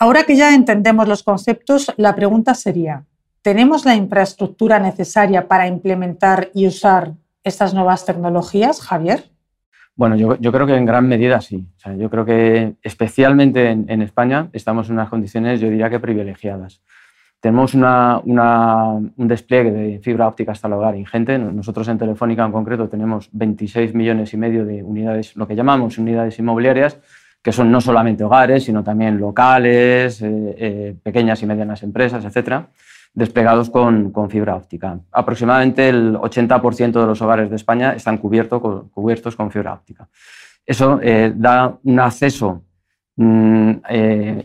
Ahora 0.04 0.26
que 0.26 0.36
ya 0.36 0.54
entendemos 0.54 1.08
los 1.08 1.24
conceptos, 1.24 1.94
la 1.96 2.14
pregunta 2.14 2.56
sería, 2.56 3.06
¿tenemos 3.42 3.86
la 3.86 3.96
infraestructura 3.96 4.78
necesaria 4.78 5.48
para 5.48 5.66
implementar 5.66 6.50
y 6.54 6.68
usar 6.68 7.14
estas 7.42 7.74
nuevas 7.74 8.06
tecnologías, 8.06 8.82
Javier? 8.82 9.24
Bueno, 9.96 10.18
yo, 10.18 10.52
creo 10.52 10.68
que 10.68 10.76
en 10.76 10.86
gran 10.86 11.08
medida 11.08 11.40
sí. 11.40 11.70
yo 11.98 12.10
creo 12.10 12.26
que 12.26 12.76
especialmente 12.82 13.70
en, 13.70 14.02
España 14.02 14.50
estamos 14.52 14.90
en 14.90 14.96
unas 14.96 15.08
condiciones, 15.08 15.62
yo 15.62 15.70
diría 15.70 15.90
que 15.90 16.02
privilegiadas. 16.02 16.82
Tenemos 17.40 17.74
un 17.74 19.14
despliegue 19.16 19.72
de 19.72 20.00
fibra 20.00 20.28
óptica 20.28 20.52
hasta 20.52 20.68
el 20.68 20.74
hogar 20.74 20.98
ingente. 20.98 21.40
Nosotros 21.40 21.88
en 21.88 21.98
Telefónica 21.98 22.44
en 22.44 22.52
concreto 22.52 22.90
tenemos 22.90 23.30
26 23.32 23.94
millones 23.94 24.34
y 24.34 24.38
medio 24.38 24.66
de 24.66 24.84
unidades, 24.84 25.34
lo 25.38 25.48
que 25.48 25.56
llamamos 25.56 25.98
unidades 25.98 26.38
inmobiliarias, 26.40 27.00
que 27.44 27.52
son 27.52 27.70
no 27.70 27.82
solamente 27.82 28.24
hogares, 28.24 28.64
sino 28.64 28.84
también 28.84 29.20
locales, 29.20 30.22
eh, 30.22 30.56
eh, 30.58 30.96
pequeñas 31.04 31.44
y 31.44 31.46
medianas 31.46 31.84
empresas, 31.84 32.24
etcétera, 32.24 32.68
desplegados 33.14 33.70
con, 33.70 34.14
fibra 34.30 34.56
óptica. 34.56 34.98
Aproximadamente 35.12 35.90
el 35.90 36.16
80% 36.16 37.02
de 37.02 37.06
los 37.06 37.22
hogares 37.22 37.50
de 37.50 37.58
España 37.58 37.94
están 37.94 38.18
cubiertos 38.18 39.36
con 39.36 39.52
fibra 39.52 39.74
óptica. 39.74 40.08
Eso 40.66 41.00
eh, 41.04 41.34
da 41.36 41.78
un 41.84 42.00
acceso 42.00 42.64
mm, 43.18 43.72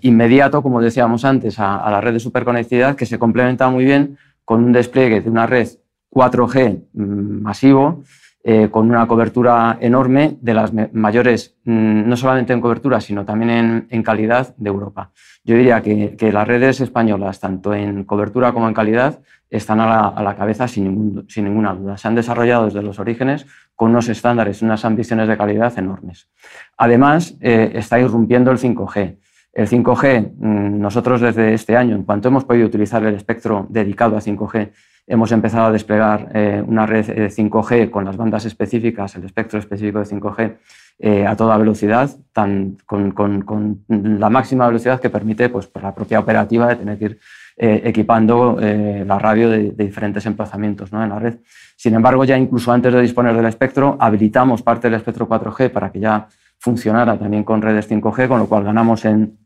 inmediato, 0.00 0.60
como 0.60 0.80
decíamos 0.80 1.24
antes, 1.24 1.60
a, 1.60 1.76
a, 1.76 1.90
la 1.92 2.00
red 2.00 2.14
de 2.14 2.20
superconectividad 2.20 2.96
que 2.96 3.06
se 3.06 3.18
complementa 3.18 3.70
muy 3.70 3.84
bien 3.84 4.18
con 4.44 4.64
un 4.64 4.72
despliegue 4.72 5.20
de 5.20 5.30
una 5.30 5.46
red 5.46 5.68
4G 6.10 6.82
mm, 6.94 7.42
masivo 7.42 8.02
eh, 8.50 8.70
con 8.70 8.88
una 8.88 9.06
cobertura 9.06 9.76
enorme 9.78 10.38
de 10.40 10.54
las 10.54 10.72
mayores, 10.94 11.58
mm, 11.66 12.08
no 12.08 12.16
solamente 12.16 12.54
en 12.54 12.62
cobertura, 12.62 12.98
sino 12.98 13.22
también 13.22 13.86
en, 13.90 14.02
calidad 14.02 14.56
de 14.56 14.70
Europa. 14.70 15.10
Yo 15.44 15.54
diría 15.54 15.82
que, 15.82 16.16
las 16.32 16.48
redes 16.48 16.80
españolas, 16.80 17.40
tanto 17.40 17.74
en 17.74 18.04
cobertura 18.04 18.52
como 18.52 18.66
en 18.66 18.72
calidad, 18.72 19.20
están 19.50 19.80
a 19.80 20.22
la, 20.22 20.34
cabeza 20.34 20.66
sin, 20.66 21.26
ninguna 21.36 21.74
duda. 21.74 21.98
Se 21.98 22.08
han 22.08 22.14
desarrollado 22.14 22.64
desde 22.64 22.80
los 22.80 22.98
orígenes 22.98 23.44
con 23.76 23.90
unos 23.90 24.08
estándares, 24.08 24.62
unas 24.62 24.82
ambiciones 24.82 25.28
de 25.28 25.36
calidad 25.36 25.78
enormes. 25.78 26.30
Además, 26.78 27.36
eh, 27.42 27.72
está 27.74 28.00
irrumpiendo 28.00 28.50
el 28.50 28.56
5G. 28.56 29.18
El 29.52 29.66
5G, 29.66 30.32
mm, 30.36 30.80
nosotros 30.80 31.20
desde 31.20 31.54
este 31.54 31.76
año, 31.76 31.96
en 31.96 32.04
cuanto 32.04 32.28
hemos 32.28 32.44
podido 32.44 32.66
utilizar 32.66 33.04
el 33.04 33.14
espectro 33.14 33.66
dedicado 33.70 34.16
a 34.16 34.20
5G, 34.20 34.70
Hemos 35.10 35.32
empezado 35.32 35.68
a 35.68 35.72
desplegar 35.72 36.28
eh, 36.34 36.62
una 36.64 36.84
red 36.84 37.06
5G 37.06 37.72
eh, 37.72 37.90
con 37.90 38.04
las 38.04 38.18
bandas 38.18 38.44
específicas, 38.44 39.16
el 39.16 39.24
espectro 39.24 39.58
específico 39.58 40.00
de 40.00 40.04
5G, 40.04 40.56
eh, 40.98 41.26
a 41.26 41.34
toda 41.34 41.56
velocidad, 41.56 42.10
tan, 42.34 42.76
con, 42.84 43.84
la 43.88 44.28
máxima 44.28 44.66
velocidad 44.66 45.00
que 45.00 45.08
permite 45.08 45.48
pues, 45.48 45.66
por 45.66 45.82
la 45.82 45.94
propia 45.94 46.20
operativa 46.20 46.68
de 46.68 46.76
tener 46.76 46.98
que 46.98 47.04
ir 47.06 47.18
equipando 47.60 48.56
la 48.60 49.18
radio 49.18 49.50
de, 49.50 49.72
diferentes 49.72 50.24
emplazamientos 50.26 50.92
¿no? 50.92 51.02
en 51.02 51.08
la 51.08 51.18
red. 51.18 51.38
Sin 51.74 51.92
embargo, 51.94 52.24
ya 52.24 52.38
incluso 52.38 52.70
antes 52.70 52.92
de 52.92 53.00
disponer 53.00 53.34
del 53.34 53.46
espectro, 53.46 53.96
habilitamos 53.98 54.62
parte 54.62 54.88
del 54.88 54.98
espectro 54.98 55.28
4G 55.28 55.70
para 55.70 55.90
que 55.90 55.98
ya 55.98 56.28
funcionara 56.58 57.18
también 57.18 57.44
con 57.44 57.62
redes 57.62 57.90
5G, 57.90 58.28
con 58.28 58.38
lo 58.38 58.48
cual 58.48 58.64
ganamos 58.64 59.04
en, 59.04 59.38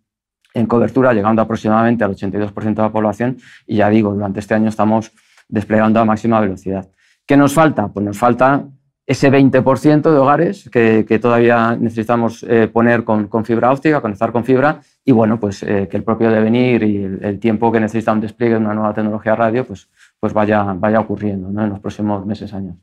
en 0.55 0.67
cobertura, 0.67 1.13
llegando 1.13 1.43
aproximadamente 1.43 2.05
al 2.05 2.15
82% 2.15 2.75
de 2.75 2.83
la 2.83 2.93
población. 2.93 3.39
Y 3.67 3.77
ya 3.77 3.89
digo, 3.89 4.13
durante 4.13 4.41
este 4.41 4.55
año 4.55 4.69
estamos 4.69 5.13
desplegando 5.49 6.01
a 6.01 6.05
máxima 6.05 6.41
velocidad. 6.41 6.89
¿Qué 7.27 7.37
nos 7.37 7.55
falta? 7.55 7.89
Pues 7.89 8.05
nos 8.05 8.19
falta 8.19 8.65
ese 9.07 9.31
20% 9.31 10.11
de 10.11 10.19
hogares 10.19 10.71
que, 10.71 11.19
todavía 11.21 11.77
necesitamos 11.77 12.45
eh, 12.49 12.69
poner 12.69 13.05
con, 13.05 13.45
fibra 13.45 13.71
óptica, 13.71 14.01
conectar 14.01 14.33
con 14.33 14.45
fibra, 14.45 14.81
y 15.05 15.13
bueno, 15.13 15.39
pues 15.41 15.63
eh, 15.63 15.89
que 15.91 15.97
el 15.97 16.05
propio 16.05 16.31
devenir 16.31 16.83
y 16.85 17.05
el, 17.05 17.39
tiempo 17.41 17.73
que 17.73 17.81
necesita 17.81 18.13
un 18.13 18.21
despliegue 18.21 18.55
de 18.55 18.61
una 18.61 18.75
nueva 18.75 18.95
tecnología 18.95 19.35
radio, 19.35 19.67
pues, 19.67 19.89
pues 20.21 20.33
vaya, 20.33 20.63
vaya 20.77 21.01
ocurriendo 21.01 21.49
en 21.49 21.69
los 21.69 21.81
próximos 21.81 22.25
meses, 22.25 22.55
años. 22.55 22.77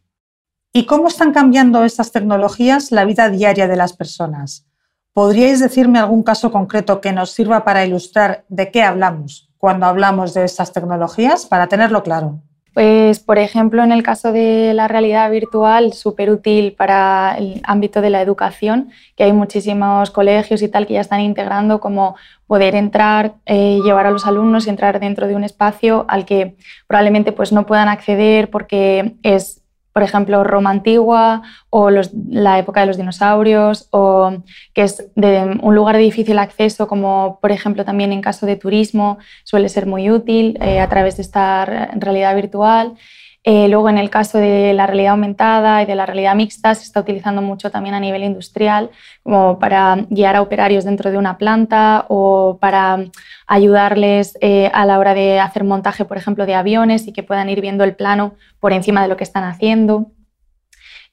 ¿Y 0.71 0.85
cómo 0.85 1.07
están 1.07 1.33
cambiando 1.33 1.83
estas 1.83 2.11
tecnologías 2.11 2.91
la 2.91 3.03
vida 3.03 3.29
diaria 3.29 3.67
de 3.67 3.75
las 3.75 3.93
personas? 3.93 4.67
¿Podríais 5.13 5.59
decirme 5.59 5.97
algún 5.97 6.21
caso 6.21 6.51
concreto 6.51 7.01
que 7.01 7.11
nos 7.11 7.31
sirva 7.31 7.63
para 7.63 7.85
ilustrar 7.85 8.45
de 8.49 8.69
qué 8.69 8.83
hablamos 8.83 9.49
cuando 9.57 9.87
hablamos 9.87 10.35
de 10.35 10.45
estas 10.45 10.71
tecnologías, 10.71 11.47
para 11.47 11.67
tenerlo 11.67 12.03
claro? 12.03 12.41
Pues, 12.75 13.19
por 13.19 13.39
ejemplo, 13.39 13.83
en 13.83 13.91
el 13.91 14.03
caso 14.03 14.31
de 14.31 14.73
la 14.75 14.87
realidad 14.87 15.29
virtual, 15.31 15.91
súper 15.93 16.29
útil 16.29 16.73
para 16.73 17.35
el 17.37 17.61
ámbito 17.63 17.99
de 17.99 18.11
la 18.11 18.21
educación, 18.21 18.91
que 19.15 19.23
hay 19.23 19.33
muchísimos 19.33 20.11
colegios 20.11 20.61
y 20.61 20.69
tal 20.69 20.85
que 20.85 20.93
ya 20.93 21.01
están 21.01 21.21
integrando 21.21 21.79
como 21.79 22.15
poder 22.45 22.75
entrar, 22.75 23.33
eh, 23.47 23.79
llevar 23.83 24.05
a 24.05 24.11
los 24.11 24.27
alumnos 24.27 24.67
y 24.67 24.69
entrar 24.69 24.99
dentro 24.99 25.27
de 25.27 25.35
un 25.35 25.43
espacio 25.43 26.05
al 26.07 26.25
que 26.25 26.55
probablemente 26.87 27.31
pues, 27.31 27.51
no 27.51 27.65
puedan 27.65 27.89
acceder 27.89 28.51
porque 28.51 29.15
es 29.23 29.58
por 29.93 30.03
ejemplo, 30.03 30.43
Roma 30.43 30.69
antigua 30.69 31.41
o 31.69 31.89
la 31.89 32.59
época 32.59 32.81
de 32.81 32.87
los 32.87 32.97
dinosaurios, 32.97 33.87
o 33.91 34.31
que 34.73 34.83
es 34.83 35.09
de 35.15 35.59
un 35.61 35.75
lugar 35.75 35.97
de 35.97 36.03
difícil 36.03 36.39
acceso, 36.39 36.87
como 36.87 37.39
por 37.41 37.51
ejemplo 37.51 37.85
también 37.85 38.11
en 38.11 38.21
caso 38.21 38.45
de 38.45 38.55
turismo, 38.55 39.17
suele 39.43 39.69
ser 39.69 39.85
muy 39.85 40.11
útil 40.11 40.57
eh, 40.61 40.79
a 40.79 40.89
través 40.89 41.17
de 41.17 41.23
esta 41.23 41.65
realidad 41.65 42.35
virtual. 42.35 42.95
Eh, 43.43 43.69
luego, 43.69 43.89
en 43.89 43.97
el 43.97 44.09
caso 44.09 44.37
de 44.37 44.73
la 44.73 44.85
realidad 44.85 45.11
aumentada 45.11 45.81
y 45.81 45.85
de 45.85 45.95
la 45.95 46.05
realidad 46.05 46.35
mixta, 46.35 46.75
se 46.75 46.83
está 46.83 46.99
utilizando 46.99 47.41
mucho 47.41 47.71
también 47.71 47.95
a 47.95 47.99
nivel 47.99 48.23
industrial, 48.23 48.91
como 49.23 49.59
para 49.59 50.05
guiar 50.09 50.35
a 50.35 50.41
operarios 50.41 50.83
dentro 50.83 51.09
de 51.09 51.17
una 51.17 51.37
planta 51.37 52.05
o 52.09 52.57
para 52.59 53.05
ayudarles 53.47 54.37
eh, 54.41 54.69
a 54.73 54.85
la 54.85 54.99
hora 54.99 55.13
de 55.13 55.39
hacer 55.39 55.63
montaje, 55.63 56.03
por 56.03 56.17
ejemplo, 56.17 56.45
de 56.45 56.55
aviones 56.55 57.07
y 57.07 57.13
que 57.13 57.23
puedan 57.23 57.49
ir 57.49 57.61
viendo 57.61 57.85
el 57.85 57.95
plano 57.95 58.35
por 58.59 58.73
encima 58.73 59.01
de 59.01 59.07
lo 59.07 59.15
que 59.15 59.23
están 59.23 59.45
haciendo. 59.45 60.11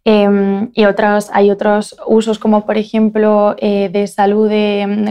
Em, 0.04 0.70
y 0.74 0.84
otros, 0.84 1.30
hay 1.32 1.50
otros 1.50 1.96
usos 2.06 2.38
como 2.38 2.64
por 2.64 2.76
ejemplo 2.78 3.56
eh, 3.58 3.88
de 3.88 4.06
salud 4.06 4.48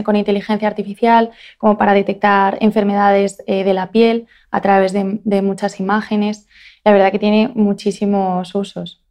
con 0.04 0.16
inteligencia 0.16 0.68
artificial, 0.68 1.30
como 1.58 1.76
para 1.76 1.92
detectar 1.92 2.56
enfermedades 2.60 3.38
de 3.46 3.74
la 3.74 3.90
piel 3.90 4.26
a 4.50 4.60
través 4.62 4.92
de, 4.94 5.42
muchas 5.42 5.80
imágenes. 5.80 6.46
La 6.86 6.92
verdad 6.92 7.10
que 7.10 7.18
tiene 7.18 7.50
muchísimos 7.52 8.54
usos. 8.54 9.02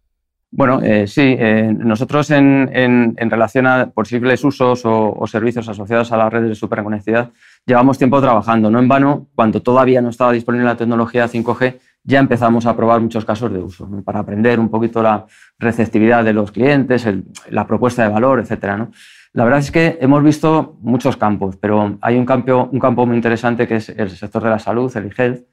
Bueno, 0.49 0.79
eh, 0.81 1.07
sí, 1.07 1.35
nosotros 1.77 2.31
en, 2.31 3.17
relación 3.17 3.67
a 3.67 3.87
posibles 3.87 4.41
usos 4.45 4.83
o, 4.85 5.27
servicios 5.27 5.67
asociados 5.67 6.09
a 6.13 6.15
las 6.15 6.31
redes 6.31 6.47
de 6.47 6.55
superconectividad 6.55 7.31
llevamos 7.65 7.97
tiempo 7.97 8.21
trabajando. 8.21 8.71
No 8.71 8.79
en 8.79 8.87
vano, 8.87 9.27
cuando 9.35 9.61
todavía 9.61 10.01
no 10.01 10.07
estaba 10.07 10.31
disponible 10.31 10.65
la 10.65 10.77
tecnología 10.77 11.27
5G, 11.27 11.77
ya 12.05 12.19
empezamos 12.19 12.65
a 12.65 12.77
probar 12.77 13.01
muchos 13.01 13.25
casos 13.25 13.51
de 13.51 13.59
uso, 13.59 13.89
para 14.05 14.19
aprender 14.19 14.57
un 14.57 14.69
poquito 14.69 15.03
la 15.03 15.25
receptividad 15.59 16.23
de 16.23 16.31
los 16.31 16.53
clientes, 16.53 17.05
la 17.49 17.67
propuesta 17.67 18.03
de 18.03 18.07
valor, 18.07 18.39
etc. 18.39 18.77
¿no? 18.77 18.91
La 19.33 19.43
verdad 19.43 19.59
es 19.59 19.69
que 19.69 19.97
hemos 19.99 20.23
visto 20.23 20.77
muchos 20.79 21.17
campos, 21.17 21.57
pero 21.57 21.97
hay 21.99 22.15
un 22.15 22.25
campo, 22.25 22.69
un 22.71 22.79
campo 22.79 23.05
muy 23.05 23.17
interesante 23.17 23.67
que 23.67 23.75
es 23.75 23.89
el 23.89 24.11
sector 24.11 24.43
de 24.43 24.49
la 24.51 24.59
salud, 24.59 24.95
el 24.95 25.07
e-health. 25.07 25.43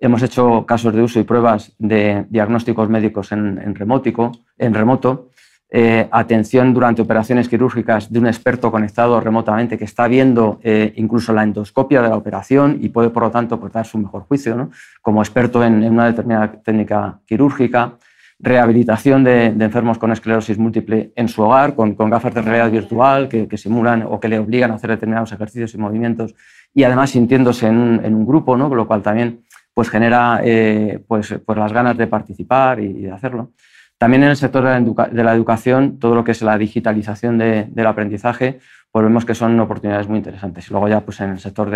Hemos 0.00 0.22
hecho 0.22 0.64
casos 0.64 0.94
de 0.94 1.02
uso 1.02 1.18
y 1.18 1.24
pruebas 1.24 1.72
de 1.78 2.24
diagnósticos 2.30 2.88
médicos 2.88 3.32
en, 3.32 3.74
remoto. 3.74 5.30
Eh, 5.70 6.08
atención 6.12 6.72
durante 6.72 7.02
operaciones 7.02 7.48
quirúrgicas 7.48 8.10
de 8.10 8.18
un 8.20 8.26
experto 8.26 8.70
conectado 8.70 9.20
remotamente 9.20 9.76
que 9.76 9.84
está 9.84 10.08
viendo 10.08 10.60
eh, 10.62 10.94
incluso 10.96 11.32
la 11.34 11.42
endoscopia 11.42 12.00
de 12.00 12.08
la 12.08 12.16
operación 12.16 12.78
y 12.80 12.88
puede, 12.88 13.10
por 13.10 13.24
lo 13.24 13.30
tanto, 13.30 13.56
aportar 13.56 13.84
su 13.86 13.98
mejor 13.98 14.22
juicio 14.22 14.70
como 15.02 15.20
experto 15.20 15.64
en, 15.64 15.84
una 15.84 16.06
determinada 16.06 16.52
técnica 16.52 17.20
quirúrgica. 17.26 17.98
Rehabilitación 18.40 19.24
de, 19.24 19.46
enfermos 19.46 19.98
con 19.98 20.12
esclerosis 20.12 20.58
múltiple 20.58 21.12
en 21.16 21.26
su 21.26 21.42
hogar 21.42 21.74
con, 21.74 21.96
gafas 21.96 22.32
de 22.32 22.42
realidad 22.42 22.70
virtual 22.70 23.28
que, 23.28 23.56
simulan 23.56 24.04
o 24.08 24.20
que 24.20 24.28
le 24.28 24.38
obligan 24.38 24.70
a 24.70 24.74
hacer 24.74 24.90
determinados 24.90 25.32
ejercicios 25.32 25.74
y 25.74 25.78
movimientos 25.78 26.36
y 26.72 26.84
además 26.84 27.10
sintiéndose 27.10 27.66
en 27.66 27.76
un, 28.14 28.26
grupo, 28.26 28.56
con 28.56 28.76
lo 28.76 28.86
cual 28.86 29.02
también 29.02 29.40
pues, 29.78 29.90
genera 29.90 30.40
eh, 30.42 30.98
pues, 31.06 31.38
pues 31.46 31.56
las 31.56 31.72
ganas 31.72 31.96
de 31.96 32.08
participar 32.08 32.80
y 32.80 32.94
de 32.94 33.12
hacerlo. 33.12 33.52
También 33.96 34.24
en 34.24 34.30
el 34.30 34.36
sector 34.36 34.64
de 34.64 35.22
la, 35.22 35.32
educación, 35.32 36.00
todo 36.00 36.16
lo 36.16 36.24
que 36.24 36.32
es 36.32 36.42
la 36.42 36.58
digitalización 36.58 37.38
del 37.38 37.86
aprendizaje, 37.86 38.58
pues 38.90 39.04
vemos 39.04 39.24
que 39.24 39.36
son 39.36 39.60
oportunidades 39.60 40.08
muy 40.08 40.18
interesantes. 40.18 40.66
Y 40.66 40.72
luego 40.72 40.88
ya 40.88 41.02
pues 41.02 41.20
en 41.20 41.30
el 41.30 41.38
sector 41.38 41.70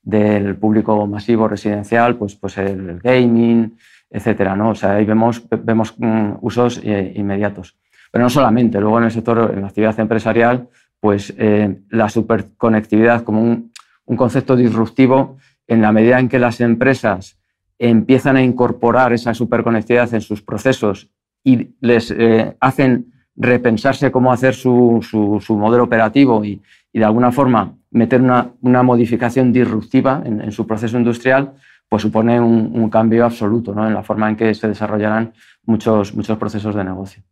del 0.00 0.56
público 0.56 1.06
masivo 1.06 1.46
residencial, 1.46 2.16
pues, 2.16 2.36
pues 2.36 2.56
el, 2.56 2.98
gaming, 3.00 3.76
etcétera, 4.08 4.56
¿no? 4.56 4.70
O 4.70 4.74
sea, 4.74 4.92
ahí 4.92 5.04
vemos, 5.04 5.46
vemos 5.50 5.94
mm, 5.98 6.36
usos 6.40 6.80
eh, 6.82 7.12
inmediatos. 7.16 7.76
Pero 8.10 8.24
no 8.24 8.30
solamente, 8.30 8.80
luego 8.80 8.96
en 8.96 9.04
el 9.04 9.10
sector, 9.10 9.52
en 9.54 9.60
la 9.60 9.66
actividad 9.66 10.00
empresarial, 10.00 10.70
pues 10.98 11.34
eh, 11.36 11.82
la 11.90 12.08
superconectividad 12.08 13.24
como 13.24 13.42
un, 13.42 13.72
un 14.06 14.16
concepto 14.16 14.56
disruptivo 14.56 15.36
en 15.66 15.82
la 15.82 15.92
medida 15.92 16.18
en 16.18 16.30
que 16.30 16.38
las 16.38 16.62
empresas 16.62 17.41
empiezan 17.88 18.36
a 18.36 18.42
incorporar 18.42 19.12
esa 19.12 19.34
superconectividad 19.34 20.12
en 20.14 20.20
sus 20.20 20.40
procesos 20.40 21.10
y 21.42 21.74
les 21.80 22.12
eh, 22.12 22.56
hacen 22.60 23.12
repensarse 23.34 24.12
cómo 24.12 24.32
hacer 24.32 24.54
su, 24.54 25.00
su, 25.02 25.56
modelo 25.56 25.84
operativo 25.84 26.44
y, 26.44 26.62
y, 26.92 26.98
de 26.98 27.04
alguna 27.04 27.32
forma 27.32 27.74
meter 27.90 28.20
una, 28.20 28.52
una 28.60 28.82
modificación 28.82 29.52
disruptiva 29.52 30.22
en, 30.24 30.40
en, 30.40 30.52
su 30.52 30.66
proceso 30.66 30.96
industrial, 30.96 31.54
pues 31.88 32.02
supone 32.02 32.40
un, 32.40 32.70
un 32.72 32.88
cambio 32.88 33.24
absoluto 33.24 33.74
¿no? 33.74 33.86
en 33.86 33.94
la 33.94 34.02
forma 34.02 34.28
en 34.28 34.36
que 34.36 34.54
se 34.54 34.68
desarrollarán 34.68 35.32
muchos, 35.64 36.14
muchos 36.14 36.38
procesos 36.38 36.74
de 36.74 36.84
negocio. 36.84 37.22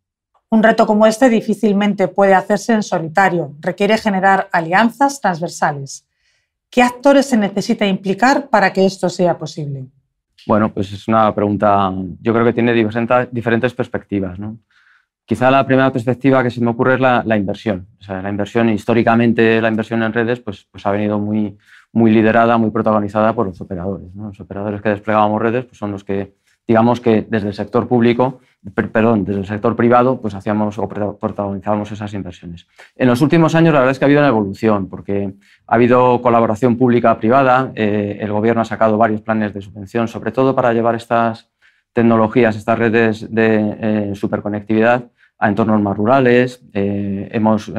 Un 0.49 0.63
reto 0.63 0.85
como 0.85 1.05
este 1.05 1.29
difícilmente 1.29 2.09
puede 2.09 2.33
hacerse 2.33 2.73
en 2.73 2.83
solitario, 2.83 3.53
requiere 3.61 3.97
generar 3.97 4.49
alianzas 4.51 5.21
transversales. 5.21 6.05
¿Qué 6.69 6.83
actores 6.83 7.27
se 7.27 7.37
necesita 7.37 7.85
implicar 7.85 8.49
para 8.49 8.73
que 8.73 8.85
esto 8.85 9.09
sea 9.09 9.37
posible? 9.37 9.85
Bueno, 10.47 10.73
pues 10.73 10.91
es 10.91 11.07
una 11.07 11.33
pregunta, 11.33 11.91
yo 12.21 12.33
creo 12.33 12.45
que 12.45 12.53
tiene 12.53 12.73
diferentes 12.73 13.73
perspectivas. 13.73 14.39
¿no? 14.39 14.57
Quizá 15.25 15.49
la 15.49 15.65
primera 15.65 15.91
perspectiva 15.91 16.43
que 16.43 16.49
se 16.49 16.61
me 16.61 16.71
ocurre 16.71 16.95
es 16.95 16.99
la, 16.99 17.37
inversión. 17.37 17.87
O 17.99 18.03
sea, 18.03 18.21
la 18.21 18.29
inversión, 18.29 18.69
históricamente 18.69 19.61
la 19.61 19.69
inversión 19.69 20.03
en 20.03 20.13
redes, 20.13 20.39
pues, 20.39 20.67
pues 20.69 20.85
ha 20.85 20.91
venido 20.91 21.19
muy, 21.19 21.57
muy 21.93 22.11
liderada, 22.11 22.57
muy 22.57 22.71
protagonizada 22.71 23.33
por 23.33 23.47
los 23.47 23.61
operadores. 23.61 24.13
Los 24.15 24.39
operadores 24.39 24.81
que 24.81 24.89
desplegábamos 24.89 25.41
redes 25.41 25.65
pues 25.65 25.77
son 25.77 25.91
los 25.91 26.03
que, 26.03 26.35
digamos 26.67 27.01
que 27.01 27.25
desde 27.29 27.49
el 27.49 27.53
sector 27.53 27.87
público 27.87 28.39
perdón, 28.69 29.25
desde 29.25 29.39
el 29.39 29.47
sector 29.47 29.75
privado, 29.75 30.21
pues 30.21 30.35
hacíamos 30.35 30.77
o 30.77 30.87
protagonizábamos 30.87 31.91
esas 31.91 32.13
inversiones. 32.13 32.67
En 32.95 33.07
los 33.07 33.21
últimos 33.21 33.55
años, 33.55 33.73
la 33.73 33.79
verdad 33.79 33.91
es 33.91 33.99
que 33.99 34.05
ha 34.05 34.07
habido 34.07 34.21
una 34.21 34.27
evolución, 34.27 34.87
porque 34.87 35.33
ha 35.65 35.75
habido 35.75 36.21
colaboración 36.21 36.77
pública-privada, 36.77 37.71
eh, 37.73 38.19
el 38.21 38.31
gobierno 38.31 38.61
ha 38.61 38.65
sacado 38.65 38.97
varios 38.97 39.21
planes 39.21 39.53
de 39.53 39.61
subvención, 39.61 40.07
sobre 40.07 40.31
todo 40.31 40.53
para 40.53 40.73
llevar 40.73 40.93
estas 40.93 41.49
tecnologías, 41.91 42.55
estas 42.55 42.77
redes 42.77 43.33
de 43.33 43.77
eh, 43.79 44.15
superconectividad 44.15 45.05
a 45.39 45.49
entornos 45.49 45.81
más 45.81 45.97
rurales. 45.97 46.63
Eh, 46.71 47.29
hemos 47.31 47.71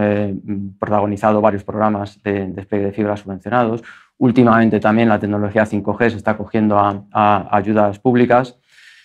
protagonizado 0.81 1.41
varios 1.41 1.63
programas 1.63 2.21
de 2.25 2.49
despliegue 2.49 2.87
de 2.87 2.93
fibra 2.93 3.17
subvencionados. 3.17 3.85
Últimamente 4.19 4.81
también 4.81 5.09
la 5.09 5.21
tecnología 5.21 5.65
5G 5.65 6.11
se 6.11 6.17
está 6.17 6.37
cogiendo 6.37 6.77
a 6.77 7.57
ayudas 7.57 8.01
públicas 8.01 8.59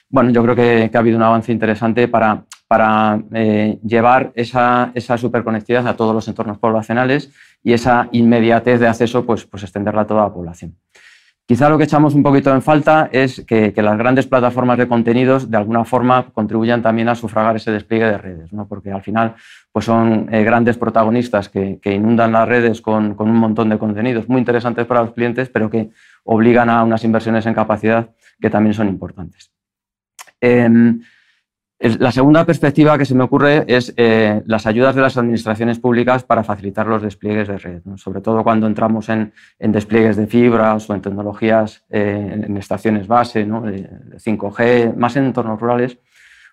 bueno, 0.10 0.32
yo 0.32 0.41
creo 0.43 0.56
que, 0.56 0.89
ha 0.93 1.00
habido 1.00 1.17
un 1.17 1.24
avance 1.24 1.52
interesante 1.52 2.08
para, 2.08 2.43
eh, 3.34 3.80
llevar 3.84 4.32
esa, 4.36 4.91
superconectividad 5.17 5.88
a 5.88 5.96
todos 5.96 6.13
los 6.13 6.28
entornos 6.28 6.58
poblacionales 6.58 7.32
y 7.63 7.74
esa 7.74 8.08
inmediatez 8.12 8.80
de 8.80 8.88
acceso, 8.88 9.26
pues, 9.26 9.46
pues 9.46 9.63
extenderla 9.63 10.02
a 10.02 10.08
toda 10.08 10.24
la 10.24 10.34
población. 10.34 10.76
Quizá 11.46 11.70
lo 11.70 11.78
que 11.78 11.86
echamos 11.86 12.13
un 12.13 12.24
poquito 12.24 12.54
en 12.54 12.62
falta 12.62 13.08
es 13.10 13.46
que, 13.46 13.74
las 13.78 13.98
grandes 13.98 14.28
plataformas 14.28 14.78
de 14.78 14.89
contenidos 14.89 15.50
de 15.50 15.56
alguna 15.56 15.86
forma 15.86 16.30
contribuyan 16.34 16.82
también 16.82 17.08
a 17.08 17.15
sufragar 17.15 17.56
ese 17.56 17.72
despliegue 17.72 18.06
de 18.06 18.17
redes, 18.17 18.52
¿no? 18.52 18.67
porque 18.67 18.91
al 18.91 19.02
final 19.02 19.36
pues 19.72 19.86
son 19.86 20.28
eh, 20.30 20.43
grandes 20.43 20.78
protagonistas 20.78 21.48
que, 21.48 21.80
inundan 21.86 22.34
las 22.34 22.48
redes 22.50 22.82
con, 22.82 23.15
un 23.17 23.36
montón 23.38 23.70
de 23.70 23.78
contenidos 23.78 24.28
muy 24.28 24.39
interesantes 24.39 24.86
para 24.86 25.02
los 25.02 25.13
clientes, 25.13 25.48
pero 25.48 25.70
que 25.70 25.89
obligan 26.26 26.70
a 26.70 26.84
unas 26.84 27.06
inversiones 27.06 27.46
en 27.46 27.54
capacidad 27.54 28.10
que 28.41 28.50
también 28.50 28.74
son 28.74 28.89
importantes. 28.89 29.57
Em, 30.41 31.02
la 31.80 32.12
segunda 32.12 32.43
perspectiva 32.43 32.97
que 32.97 33.06
se 33.06 33.13
me 33.13 33.23
ocurre 33.23 33.63
es 33.67 33.93
eh, 33.97 34.41
las 34.47 34.65
ayudas 34.65 34.95
de 34.95 35.02
las 35.02 35.15
administraciones 35.15 35.80
públicas 35.80 36.23
para 36.23 36.43
facilitar 36.43 36.88
los 36.88 37.04
despliegues 37.04 37.47
de 37.47 37.58
red, 37.60 37.82
sobre 37.97 38.21
todo 38.21 38.43
cuando 38.43 38.65
entramos 38.65 39.10
en, 39.10 39.32
despliegues 39.60 40.15
de 40.17 40.26
fibras 40.26 40.89
o 40.89 40.95
en 40.95 41.02
tecnologías 41.02 41.86
eh, 41.91 42.45
en 42.47 42.58
estaciones 42.58 43.08
base, 43.08 43.45
¿no? 43.45 43.63
5G, 43.63 44.95
más 44.95 45.15
en 45.17 45.26
entornos 45.26 45.60
rurales, 45.60 46.00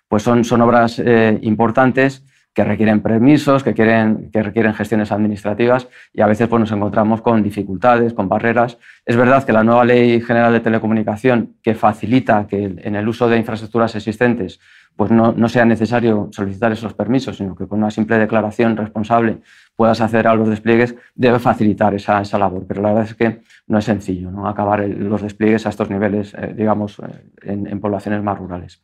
pues 0.07 0.21
son, 0.21 0.43
son 0.43 0.61
obras 0.61 0.99
eh, 0.99 1.39
importantes 1.41 2.23
que 2.55 2.63
requieren 2.63 3.01
permisos, 3.01 3.63
que, 3.63 3.73
quieren, 3.73 4.31
que 4.31 4.41
requieren 4.41 4.73
gestiones 4.73 5.11
administrativas 5.11 5.89
y 6.13 6.21
a 6.21 6.25
veces 6.25 6.47
pues, 6.47 6.61
nos 6.61 6.71
encontramos 6.71 7.21
con 7.21 7.43
dificultades, 7.43 8.13
con 8.13 8.29
barreras. 8.29 8.77
Es 9.05 9.17
verdad 9.17 9.43
que 9.43 9.51
la 9.51 9.65
nueva 9.65 9.83
Ley 9.83 10.21
General 10.21 10.53
de 10.53 10.61
Telecomunicación, 10.61 11.57
que 11.61 11.75
facilita 11.75 12.47
que 12.47 12.73
en 12.77 12.95
el 12.95 13.07
uso 13.07 13.27
de 13.27 13.37
infraestructuras 13.37 13.93
existentes 13.95 14.61
pues 14.95 15.11
no, 15.11 15.33
no 15.33 15.49
sea 15.49 15.65
necesario 15.65 16.29
solicitar 16.31 16.71
esos 16.71 16.93
permisos, 16.93 17.35
sino 17.35 17.55
que 17.55 17.67
con 17.67 17.79
una 17.79 17.91
simple 17.91 18.17
declaración 18.17 18.77
responsable 18.77 19.39
puedas 19.75 19.99
hacer 19.99 20.25
a 20.25 20.35
los 20.35 20.47
despliegues, 20.47 20.95
debe 21.13 21.39
facilitar 21.39 21.93
esa, 21.93 22.21
esa 22.21 22.39
labor. 22.39 22.63
Pero 22.65 22.81
la 22.81 22.89
verdad 22.89 23.03
es 23.03 23.15
que 23.15 23.41
no 23.67 23.77
es 23.77 23.83
sencillo 23.83 24.31
¿no? 24.31 24.47
acabar 24.47 24.87
los 24.87 25.21
despliegues 25.21 25.65
a 25.65 25.69
estos 25.69 25.89
niveles, 25.89 26.33
eh, 26.35 26.53
digamos, 26.55 26.99
eh, 26.99 27.03
en, 27.41 27.67
en 27.67 27.81
poblaciones 27.81 28.23
más 28.23 28.37
rurales. 28.37 28.81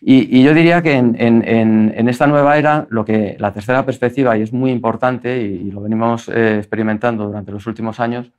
Y, 0.00 0.42
yo 0.42 0.52
diría 0.54 0.82
que 0.82 0.94
en, 0.94 2.08
esta 2.08 2.26
nueva 2.26 2.58
era, 2.58 2.86
lo 2.90 3.04
que 3.04 3.36
la 3.38 3.52
tercera 3.52 3.84
perspectiva, 3.84 4.36
y 4.36 4.42
es 4.42 4.52
muy 4.52 4.70
importante, 4.70 5.40
y, 5.40 5.70
lo 5.70 5.80
venimos 5.80 6.28
eh, 6.28 6.58
experimentando 6.58 7.26
durante 7.26 7.52
los 7.52 7.66
últimos 7.66 8.00
años, 8.00 8.30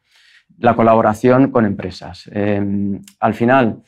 la 0.60 0.76
colaboración 0.76 1.52
con 1.52 1.66
empresas. 1.66 2.30
Em, 2.32 3.02
al 3.20 3.34
final, 3.34 3.84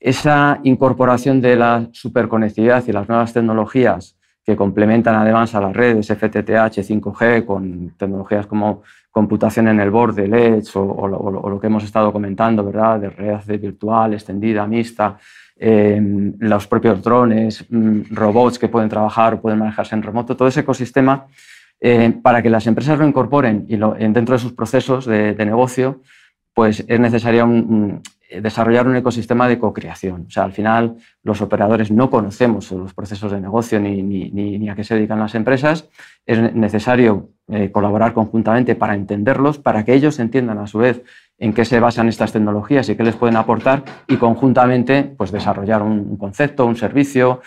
esa 0.00 0.60
incorporación 0.64 1.40
de 1.40 1.56
la 1.56 1.88
superconectividad 1.92 2.84
y 2.86 2.92
las 2.92 3.08
nuevas 3.08 3.32
tecnologías 3.32 4.16
que 4.44 4.56
complementan 4.56 5.14
además 5.14 5.54
a 5.54 5.60
las 5.60 5.74
redes 5.74 6.08
FTTH, 6.08 6.82
5G, 6.82 7.46
con 7.46 7.94
tecnologías 7.96 8.46
como 8.46 8.82
computación 9.10 9.68
en 9.68 9.80
el 9.80 9.90
borde, 9.90 10.24
Edge 10.24 10.70
o, 10.74 11.08
lo, 11.08 11.60
que 11.60 11.68
hemos 11.68 11.84
estado 11.84 12.12
comentando, 12.12 12.64
¿verdad? 12.64 13.00
De 13.00 13.10
realidad 13.10 13.44
virtual, 13.58 14.12
extendida, 14.12 14.66
mixta, 14.66 15.16
em, 15.56 16.34
los 16.38 16.66
propios 16.66 17.02
drones, 17.02 17.64
mm, 17.68 18.02
robots 18.10 18.58
que 18.58 18.68
pueden 18.68 18.88
trabajar 18.88 19.34
o 19.34 19.40
pueden 19.40 19.58
manejarse 19.58 19.94
en 19.94 20.02
remoto, 20.02 20.36
todo 20.36 20.48
ese 20.48 20.60
ecosistema, 20.60 21.26
eh, 21.80 22.12
para 22.22 22.42
que 22.42 22.50
las 22.50 22.66
empresas 22.66 22.98
lo 22.98 23.06
incorporen 23.06 23.66
y 23.68 23.76
lo, 23.76 23.94
dentro 23.94 24.34
de 24.34 24.38
sus 24.38 24.52
procesos 24.52 25.06
de, 25.06 25.34
de 25.34 25.44
negocio, 25.44 26.02
pues 26.54 26.84
es 26.86 27.00
necesario 27.00 27.46
desarrollar 28.40 28.86
un 28.86 28.96
ecosistema 28.96 29.48
de 29.48 29.58
co-creación. 29.58 30.26
O 30.28 30.30
sea, 30.30 30.44
al 30.44 30.52
final 30.52 30.96
los 31.22 31.40
operadores 31.40 31.90
no 31.90 32.10
conocemos 32.10 32.70
los 32.72 32.94
procesos 32.94 33.32
de 33.32 33.40
negocio 33.40 33.80
ni, 33.80 34.68
a 34.68 34.74
qué 34.74 34.84
se 34.84 34.94
dedican 34.94 35.18
las 35.18 35.34
empresas. 35.34 35.88
Es 36.26 36.54
necesario 36.54 37.30
eh, 37.48 37.70
colaborar 37.70 38.12
conjuntamente 38.14 38.74
para 38.74 38.94
entenderlos, 38.94 39.58
para 39.58 39.84
que 39.84 39.94
ellos 39.94 40.18
entiendan 40.18 40.58
a 40.58 40.66
su 40.66 40.78
vez 40.78 41.02
en 41.38 41.52
qué 41.52 41.64
se 41.64 41.80
basan 41.80 42.08
estas 42.08 42.32
tecnologías 42.32 42.88
y 42.88 42.96
qué 42.96 43.02
les 43.02 43.16
pueden 43.16 43.36
aportar 43.36 43.84
y 44.06 44.16
conjuntamente 44.16 45.02
pues, 45.02 45.32
desarrollar 45.32 45.82
un, 45.82 46.16
concepto, 46.16 46.66
un 46.66 46.76
servicio, 46.76 47.40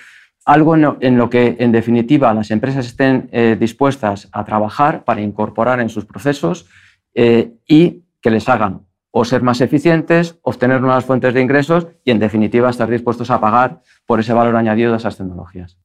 algo 0.45 0.76
en 0.76 1.17
lo, 1.17 1.30
que 1.30 1.58
en 1.60 1.71
definitiva 1.71 2.34
las 2.34 2.52
empresas 2.52 2.86
estén 2.86 3.30
eh, 3.32 3.58
dispuestas 3.60 4.30
a 4.32 4.45
trabajar 4.45 5.04
para 5.04 5.21
incorporar 5.21 5.80
en 5.80 5.89
sus 5.89 6.06
procesos 6.06 6.67
eh, 7.13 7.52
y 7.67 8.04
que 8.21 8.32
les 8.32 8.47
hagan 8.47 8.87
o 9.19 9.25
ser 9.25 9.41
más 9.41 9.62
eficientes, 9.62 10.38
obtener 10.43 10.80
nuevas 10.80 11.03
fuentes 11.03 11.34
de 11.34 11.41
ingresos 11.41 11.88
y, 12.03 12.12
en 12.12 12.19
definitiva, 12.19 12.69
estar 12.69 12.88
dispuestos 12.88 13.32
a 13.32 13.39
pagar 13.39 13.82
por 14.06 14.19
ese 14.19 14.32
valor 14.32 14.56
añadido 14.56 14.91
de 14.91 14.97
esas 14.97 15.17
tecnologías. 15.17 15.75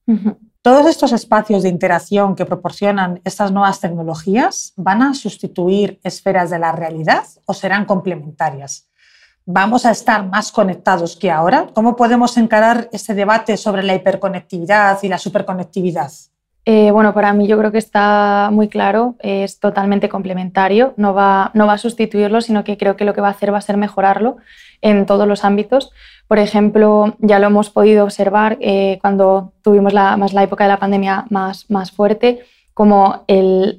Todos 0.61 0.87
estos 0.87 1.13
espacios 1.13 1.63
de 1.63 1.71
interacción 1.71 2.37
que 2.37 2.45
proporcionan 2.45 3.23
estas 3.25 3.51
nuevas 3.51 3.81
tecnologías 3.81 4.75
van 4.77 5.01
a 5.01 5.15
sustituir 5.15 5.99
esferas 6.05 6.51
de 6.51 6.59
la 6.59 6.73
realidad 6.73 7.25
o 7.47 7.55
serán 7.55 7.87
complementarias. 7.87 8.91
¿Vamos 9.47 9.87
a 9.87 9.93
estar 9.93 10.29
más 10.29 10.53
conectados 10.53 11.17
que 11.17 11.31
ahora? 11.31 11.69
¿Cómo 11.75 11.97
podemos 11.97 12.37
encarar 12.37 12.91
este 12.93 13.15
debate 13.15 13.57
sobre 13.57 13.83
la 13.83 13.95
hiperconectividad 13.95 14.99
y 15.03 15.09
la 15.09 15.17
superconectividad? 15.17 16.13
Eh, 16.65 16.93
bueno, 16.93 17.13
para 17.13 17.33
mí 17.33 17.49
yo 17.49 17.59
creo 17.59 17.73
que 17.73 17.79
está 17.79 18.51
muy 18.53 18.69
claro, 18.69 19.17
es 19.19 19.59
totalmente 19.59 20.09
complementario, 20.09 20.95
no 20.97 21.13
va, 21.13 21.51
no 21.55 21.67
va 21.67 21.73
a 21.73 21.79
sustituirlo, 21.79 22.41
sino 22.41 22.63
que 22.63 22.77
creo 22.77 22.97
que 22.97 23.05
lo 23.05 23.15
que 23.15 23.21
va 23.21 23.29
a 23.29 23.33
hacer 23.33 23.53
va 23.53 23.59
a 23.59 23.63
ser 23.63 23.77
mejorarlo 23.77 24.37
en 24.81 25.05
todos 25.07 25.27
los 25.27 25.45
ámbitos. 25.45 25.91
Por 26.29 26.39
ejemplo, 26.39 27.17
ya 27.19 27.41
lo 27.41 27.49
hemos 27.49 27.71
podido 27.71 28.05
observar 28.05 28.59
eh, 28.61 28.99
cuando 29.01 29.53
tuvimos 29.63 29.93
la, 29.93 30.17
más 30.17 30.33
la 30.33 30.45
época 30.45 30.65
de 30.65 30.71
la 30.71 30.79
pandemia 30.79 31.25
más, 31.31 31.69
más 31.69 31.91
fuerte, 31.91 32.45
como 32.75 33.27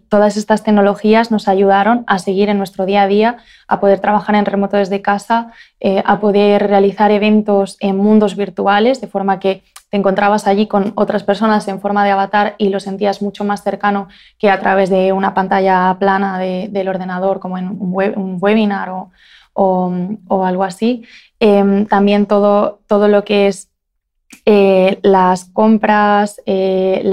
todas 0.10 0.38
estas 0.38 0.64
tecnologías 0.64 1.32
nos 1.32 1.48
ayudaron 1.48 2.04
a 2.06 2.20
seguir 2.20 2.50
en 2.50 2.60
nuestro 2.60 2.86
día 2.86 3.04
a 3.04 3.08
día, 3.08 3.38
a 3.68 3.80
poder 3.80 4.00
trabajar 4.00 4.36
en 4.36 4.46
remoto 4.46 4.78
desde 4.78 5.02
casa, 5.02 5.52
eh, 5.80 6.04
a 6.06 6.20
poder 6.20 6.68
realizar 6.68 7.10
eventos 7.10 7.78
en 7.80 7.98
mundos 7.98 8.36
virtuales, 8.36 9.02
de 9.02 9.08
forma 9.08 9.40
que 9.40 9.64
te 9.94 9.98
encontrabas 9.98 10.48
allí 10.48 10.66
con 10.66 10.92
otras 10.96 11.24
personas 11.24 11.68
en 11.68 11.80
forma 11.80 12.04
de 12.04 12.10
avatar 12.10 12.56
y 12.58 12.70
lo 12.70 12.80
sentías 12.80 13.22
mucho 13.22 13.44
más 13.44 13.62
cercano 13.62 14.08
que 14.40 14.50
a 14.50 14.60
través 14.60 14.90
de 14.90 15.14
una 15.14 15.36
pantalla 15.36 15.96
plana 16.00 16.40
del 16.40 16.88
ordenador, 16.88 17.40
como 17.40 17.60
en 17.60 17.68
un, 17.68 18.38
webinar 18.42 18.90
o, 19.54 20.44
algo 20.44 20.64
así. 20.64 21.04
Em, 21.40 21.86
también 21.86 22.26
todo, 22.26 22.80
todo 22.88 23.08
lo 23.08 23.24
que 23.24 23.46
es 23.46 23.70
eh, 24.48 24.98
las 25.04 25.46
compras, 25.46 26.42
eh, 26.48 27.04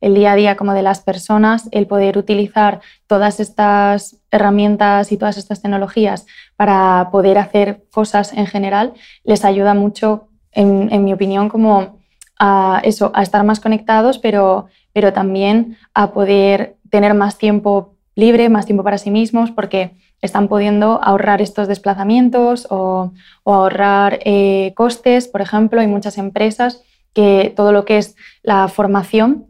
el 0.00 0.14
día 0.16 0.32
a 0.32 0.34
día 0.34 0.56
como 0.56 0.72
de 0.72 0.82
las 0.82 1.02
personas, 1.02 1.68
el 1.70 1.86
poder 1.86 2.18
utilizar 2.18 2.80
todas 3.06 3.38
estas 3.38 4.16
herramientas 4.32 5.12
y 5.12 5.18
todas 5.18 5.38
estas 5.38 5.62
tecnologías 5.62 6.26
para 6.56 7.10
poder 7.12 7.38
hacer 7.38 7.84
cosas 7.92 8.32
en 8.32 8.48
general, 8.48 8.94
les 9.22 9.44
ayuda 9.44 9.74
mucho 9.74 10.30
en, 10.56 11.04
mi 11.04 11.12
opinión, 11.12 11.48
como 11.48 11.98
a 12.38 12.80
eso, 12.82 13.12
a 13.14 13.22
estar 13.22 13.44
más 13.44 13.60
conectados, 13.60 14.18
pero, 14.18 14.66
pero 14.92 15.12
también 15.12 15.76
a 15.94 16.12
poder 16.12 16.76
tener 16.90 17.14
más 17.14 17.38
tiempo 17.38 17.94
libre, 18.14 18.48
más 18.48 18.66
tiempo 18.66 18.82
para 18.82 18.98
sí 18.98 19.10
mismos, 19.10 19.50
porque 19.50 19.92
están 20.22 20.48
pudiendo 20.48 21.00
ahorrar 21.02 21.42
estos 21.42 21.68
desplazamientos 21.68 22.66
o, 22.70 23.12
ahorrar 23.44 24.18
eh, 24.24 24.72
costes. 24.74 25.28
Por 25.28 25.42
ejemplo, 25.42 25.80
hay 25.80 25.86
muchas 25.86 26.18
empresas 26.18 26.82
que 27.12 27.52
todo 27.54 27.72
lo 27.72 27.84
que 27.84 27.98
es 27.98 28.16
la 28.42 28.68
formación 28.68 29.46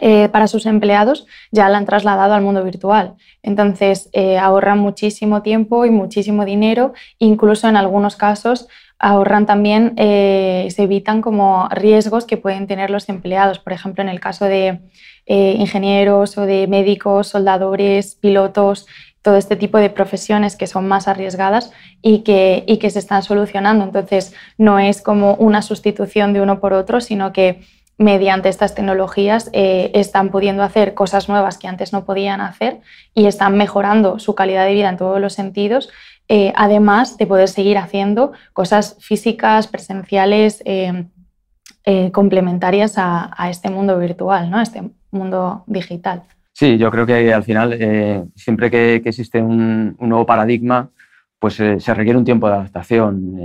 eh, 0.00 0.28
para 0.28 0.48
sus 0.48 0.66
empleados 0.66 1.24
ya 1.52 1.68
la 1.68 1.78
han 1.78 1.86
trasladado 1.86 2.34
al 2.34 2.42
mundo 2.42 2.64
virtual. 2.64 3.14
Entonces, 3.42 4.08
eh, 4.12 4.38
ahorran 4.38 4.78
muchísimo 4.78 5.42
tiempo 5.42 5.84
y 5.84 5.90
muchísimo 5.90 6.44
dinero, 6.44 6.94
incluso 7.20 7.68
en 7.68 7.76
algunos 7.76 8.16
casos 8.16 8.66
ahorran 8.98 9.46
también, 9.46 9.94
eh, 9.96 10.68
se 10.70 10.84
evitan 10.84 11.20
como 11.20 11.68
riesgos 11.70 12.24
que 12.24 12.36
pueden 12.36 12.66
tener 12.66 12.90
los 12.90 13.08
empleados. 13.08 13.58
Por 13.58 13.72
ejemplo, 13.72 14.02
en 14.02 14.08
el 14.08 14.20
caso 14.20 14.44
de 14.44 14.80
eh, 15.26 15.56
ingenieros 15.58 16.38
o 16.38 16.42
de 16.42 16.66
médicos, 16.66 17.28
soldadores, 17.28 18.14
pilotos, 18.16 18.86
todo 19.22 19.36
este 19.36 19.56
tipo 19.56 19.78
de 19.78 19.88
profesiones 19.90 20.54
que 20.54 20.66
son 20.66 20.86
más 20.86 21.08
arriesgadas 21.08 21.72
y 22.02 22.18
que, 22.20 22.64
y 22.66 22.76
que 22.76 22.90
se 22.90 22.98
están 22.98 23.22
solucionando. 23.22 23.84
Entonces, 23.84 24.34
no 24.58 24.78
es 24.78 25.00
como 25.00 25.34
una 25.36 25.62
sustitución 25.62 26.32
de 26.32 26.42
uno 26.42 26.60
por 26.60 26.74
otro, 26.74 27.00
sino 27.00 27.32
que 27.32 27.62
mediante 27.96 28.48
estas 28.48 28.74
tecnologías 28.74 29.50
eh, 29.52 29.92
están 29.94 30.30
pudiendo 30.30 30.62
hacer 30.62 30.94
cosas 30.94 31.28
nuevas 31.28 31.58
que 31.58 31.68
antes 31.68 31.92
no 31.92 32.04
podían 32.04 32.40
hacer 32.40 32.80
y 33.14 33.26
están 33.26 33.56
mejorando 33.56 34.18
su 34.18 34.34
calidad 34.34 34.66
de 34.66 34.74
vida 34.74 34.88
en 34.88 34.96
todos 34.96 35.20
los 35.20 35.32
sentidos 35.32 35.90
eh, 36.28 36.52
además 36.56 37.18
de 37.18 37.26
poder 37.26 37.48
seguir 37.48 37.76
haciendo 37.76 38.32
cosas 38.52 38.96
físicas, 39.00 39.66
presenciales, 39.68 40.62
eh, 40.64 41.04
eh, 41.84 42.10
complementarias 42.12 42.94
a, 42.96 43.50
este 43.50 43.68
mundo 43.68 43.98
virtual, 43.98 44.50
¿no? 44.50 44.56
a 44.58 44.62
este 44.62 44.82
mundo 45.10 45.64
digital. 45.66 46.22
Sí, 46.52 46.78
yo 46.78 46.90
creo 46.90 47.04
que 47.04 47.34
al 47.34 47.42
final, 47.42 48.30
siempre 48.36 48.70
que, 48.70 48.96
existe 49.04 49.42
un, 49.42 49.96
nuevo 49.98 50.24
paradigma, 50.24 50.88
pues 51.38 51.54
se 51.54 51.94
requiere 51.94 52.18
un 52.18 52.24
tiempo 52.24 52.46
de 52.46 52.54
adaptación. 52.54 53.38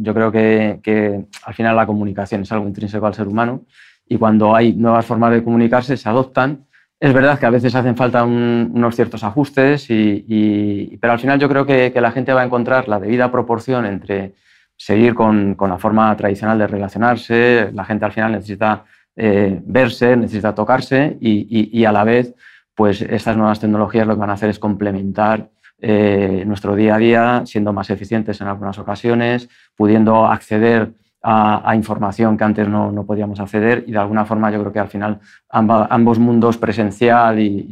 yo 0.00 0.12
creo 0.12 0.30
que, 0.30 0.80
que, 0.82 1.24
al 1.44 1.54
final 1.54 1.76
la 1.76 1.86
comunicación 1.86 2.42
es 2.42 2.52
algo 2.52 2.66
intrínseco 2.66 3.06
al 3.06 3.14
ser 3.14 3.28
humano 3.28 3.62
y 4.08 4.18
cuando 4.18 4.54
hay 4.54 4.72
nuevas 4.74 5.06
formas 5.06 5.32
de 5.32 5.42
comunicarse 5.42 5.96
se 5.96 6.08
adoptan 6.08 6.66
es 6.98 7.12
verdad 7.12 7.38
que 7.38 7.46
a 7.46 7.50
veces 7.50 7.74
hacen 7.74 7.96
falta 7.96 8.24
unos 8.24 8.96
ciertos 8.96 9.22
ajustes, 9.22 9.86
y, 9.90 10.96
pero 11.00 11.12
al 11.12 11.18
final 11.18 11.38
yo 11.38 11.48
creo 11.48 11.66
que, 11.66 11.92
la 11.94 12.10
gente 12.10 12.32
va 12.32 12.42
a 12.42 12.44
encontrar 12.44 12.88
la 12.88 12.98
debida 12.98 13.30
proporción 13.30 13.84
entre 13.84 14.34
seguir 14.76 15.14
con, 15.14 15.56
la 15.58 15.78
forma 15.78 16.16
tradicional 16.16 16.58
de 16.58 16.66
relacionarse, 16.66 17.70
la 17.72 17.84
gente 17.84 18.04
al 18.06 18.12
final 18.12 18.32
necesita 18.32 18.84
eh, 19.14 19.60
verse, 19.64 20.16
necesita 20.16 20.54
tocarse 20.54 21.16
y, 21.20 21.84
a 21.84 21.92
la 21.92 22.04
vez 22.04 22.34
pues 22.74 23.00
estas 23.00 23.36
nuevas 23.36 23.58
tecnologías 23.58 24.06
lo 24.06 24.14
que 24.14 24.20
van 24.20 24.30
a 24.30 24.34
hacer 24.34 24.50
es 24.50 24.58
complementar 24.58 25.48
eh, 25.78 26.44
nuestro 26.46 26.74
día 26.74 26.94
a 26.94 26.98
día, 26.98 27.42
siendo 27.46 27.72
más 27.72 27.88
eficientes 27.88 28.40
en 28.42 28.48
algunas 28.48 28.78
ocasiones, 28.78 29.48
pudiendo 29.74 30.26
acceder 30.26 30.92
a, 31.28 31.74
información 31.74 32.36
que 32.36 32.44
antes 32.44 32.68
no, 32.68 32.92
no, 32.92 33.04
podíamos 33.04 33.40
acceder 33.40 33.82
y 33.88 33.90
de 33.90 33.98
alguna 33.98 34.24
forma 34.24 34.48
yo 34.52 34.60
creo 34.60 34.72
que 34.72 34.78
al 34.78 34.88
final 34.88 35.18
ambos 35.48 36.20
mundos 36.20 36.56
presencial 36.56 37.40
y, 37.40 37.66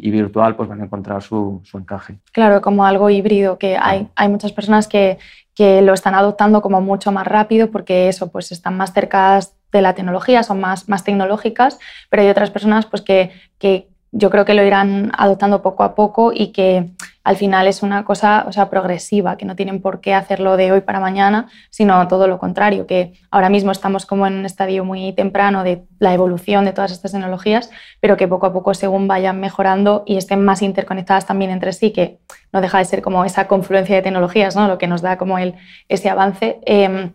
y, 0.00 0.10
virtual 0.10 0.54
pues 0.54 0.68
van 0.68 0.80
a 0.80 0.84
encontrar 0.84 1.20
su, 1.20 1.60
su, 1.64 1.78
encaje. 1.78 2.18
Claro, 2.32 2.62
como 2.62 2.86
algo 2.86 3.10
híbrido, 3.10 3.58
que 3.58 3.76
hay, 3.76 4.08
hay 4.14 4.28
muchas 4.28 4.52
personas 4.52 4.86
que, 4.86 5.18
que, 5.54 5.82
lo 5.82 5.94
están 5.94 6.14
adoptando 6.14 6.62
como 6.62 6.80
mucho 6.80 7.10
más 7.10 7.26
rápido 7.26 7.72
porque 7.72 8.08
eso, 8.08 8.30
pues 8.30 8.52
están 8.52 8.76
más 8.76 8.92
cerca 8.92 9.40
de 9.72 9.82
la 9.82 9.94
tecnología, 9.94 10.44
son 10.44 10.60
más, 10.60 10.88
más 10.88 11.02
tecnológicas, 11.02 11.80
pero 12.08 12.22
hay 12.22 12.28
otras 12.28 12.50
personas 12.50 12.86
pues 12.86 13.02
que, 13.02 13.32
que 13.58 13.88
yo 14.12 14.30
creo 14.30 14.44
que 14.44 14.54
lo 14.54 14.62
irán 14.64 15.10
adoptando 15.18 15.60
poco 15.60 15.82
a 15.82 15.96
poco 15.96 16.32
y 16.32 16.52
que 16.52 16.90
al 17.26 17.36
final 17.36 17.66
es 17.66 17.82
una 17.82 18.04
cosa 18.04 18.44
o 18.46 18.52
sea, 18.52 18.70
progresiva, 18.70 19.36
que 19.36 19.44
no 19.44 19.56
tienen 19.56 19.82
por 19.82 20.00
qué 20.00 20.14
hacerlo 20.14 20.56
de 20.56 20.70
hoy 20.70 20.82
para 20.82 21.00
mañana, 21.00 21.48
sino 21.70 22.06
todo 22.06 22.28
lo 22.28 22.38
contrario, 22.38 22.86
que 22.86 23.14
ahora 23.32 23.48
mismo 23.48 23.72
estamos 23.72 24.06
como 24.06 24.28
en 24.28 24.34
un 24.34 24.46
estadio 24.46 24.84
muy 24.84 25.12
temprano 25.12 25.64
de 25.64 25.82
la 25.98 26.14
evolución 26.14 26.64
de 26.64 26.72
todas 26.72 26.92
estas 26.92 27.10
tecnologías, 27.10 27.68
pero 27.98 28.16
que 28.16 28.28
poco 28.28 28.46
a 28.46 28.52
poco 28.52 28.74
según 28.74 29.08
vayan 29.08 29.40
mejorando 29.40 30.04
y 30.06 30.18
estén 30.18 30.44
más 30.44 30.62
interconectadas 30.62 31.26
también 31.26 31.50
entre 31.50 31.72
sí, 31.72 31.90
que 31.90 32.20
no 32.52 32.60
deja 32.60 32.78
de 32.78 32.84
ser 32.84 33.02
como 33.02 33.24
esa 33.24 33.48
confluencia 33.48 33.96
de 33.96 34.02
tecnologías, 34.02 34.54
¿no? 34.54 34.68
lo 34.68 34.78
que 34.78 34.86
nos 34.86 35.02
da 35.02 35.18
como 35.18 35.38
el, 35.38 35.56
ese 35.88 36.08
avance. 36.08 36.60
Em, 36.64 37.10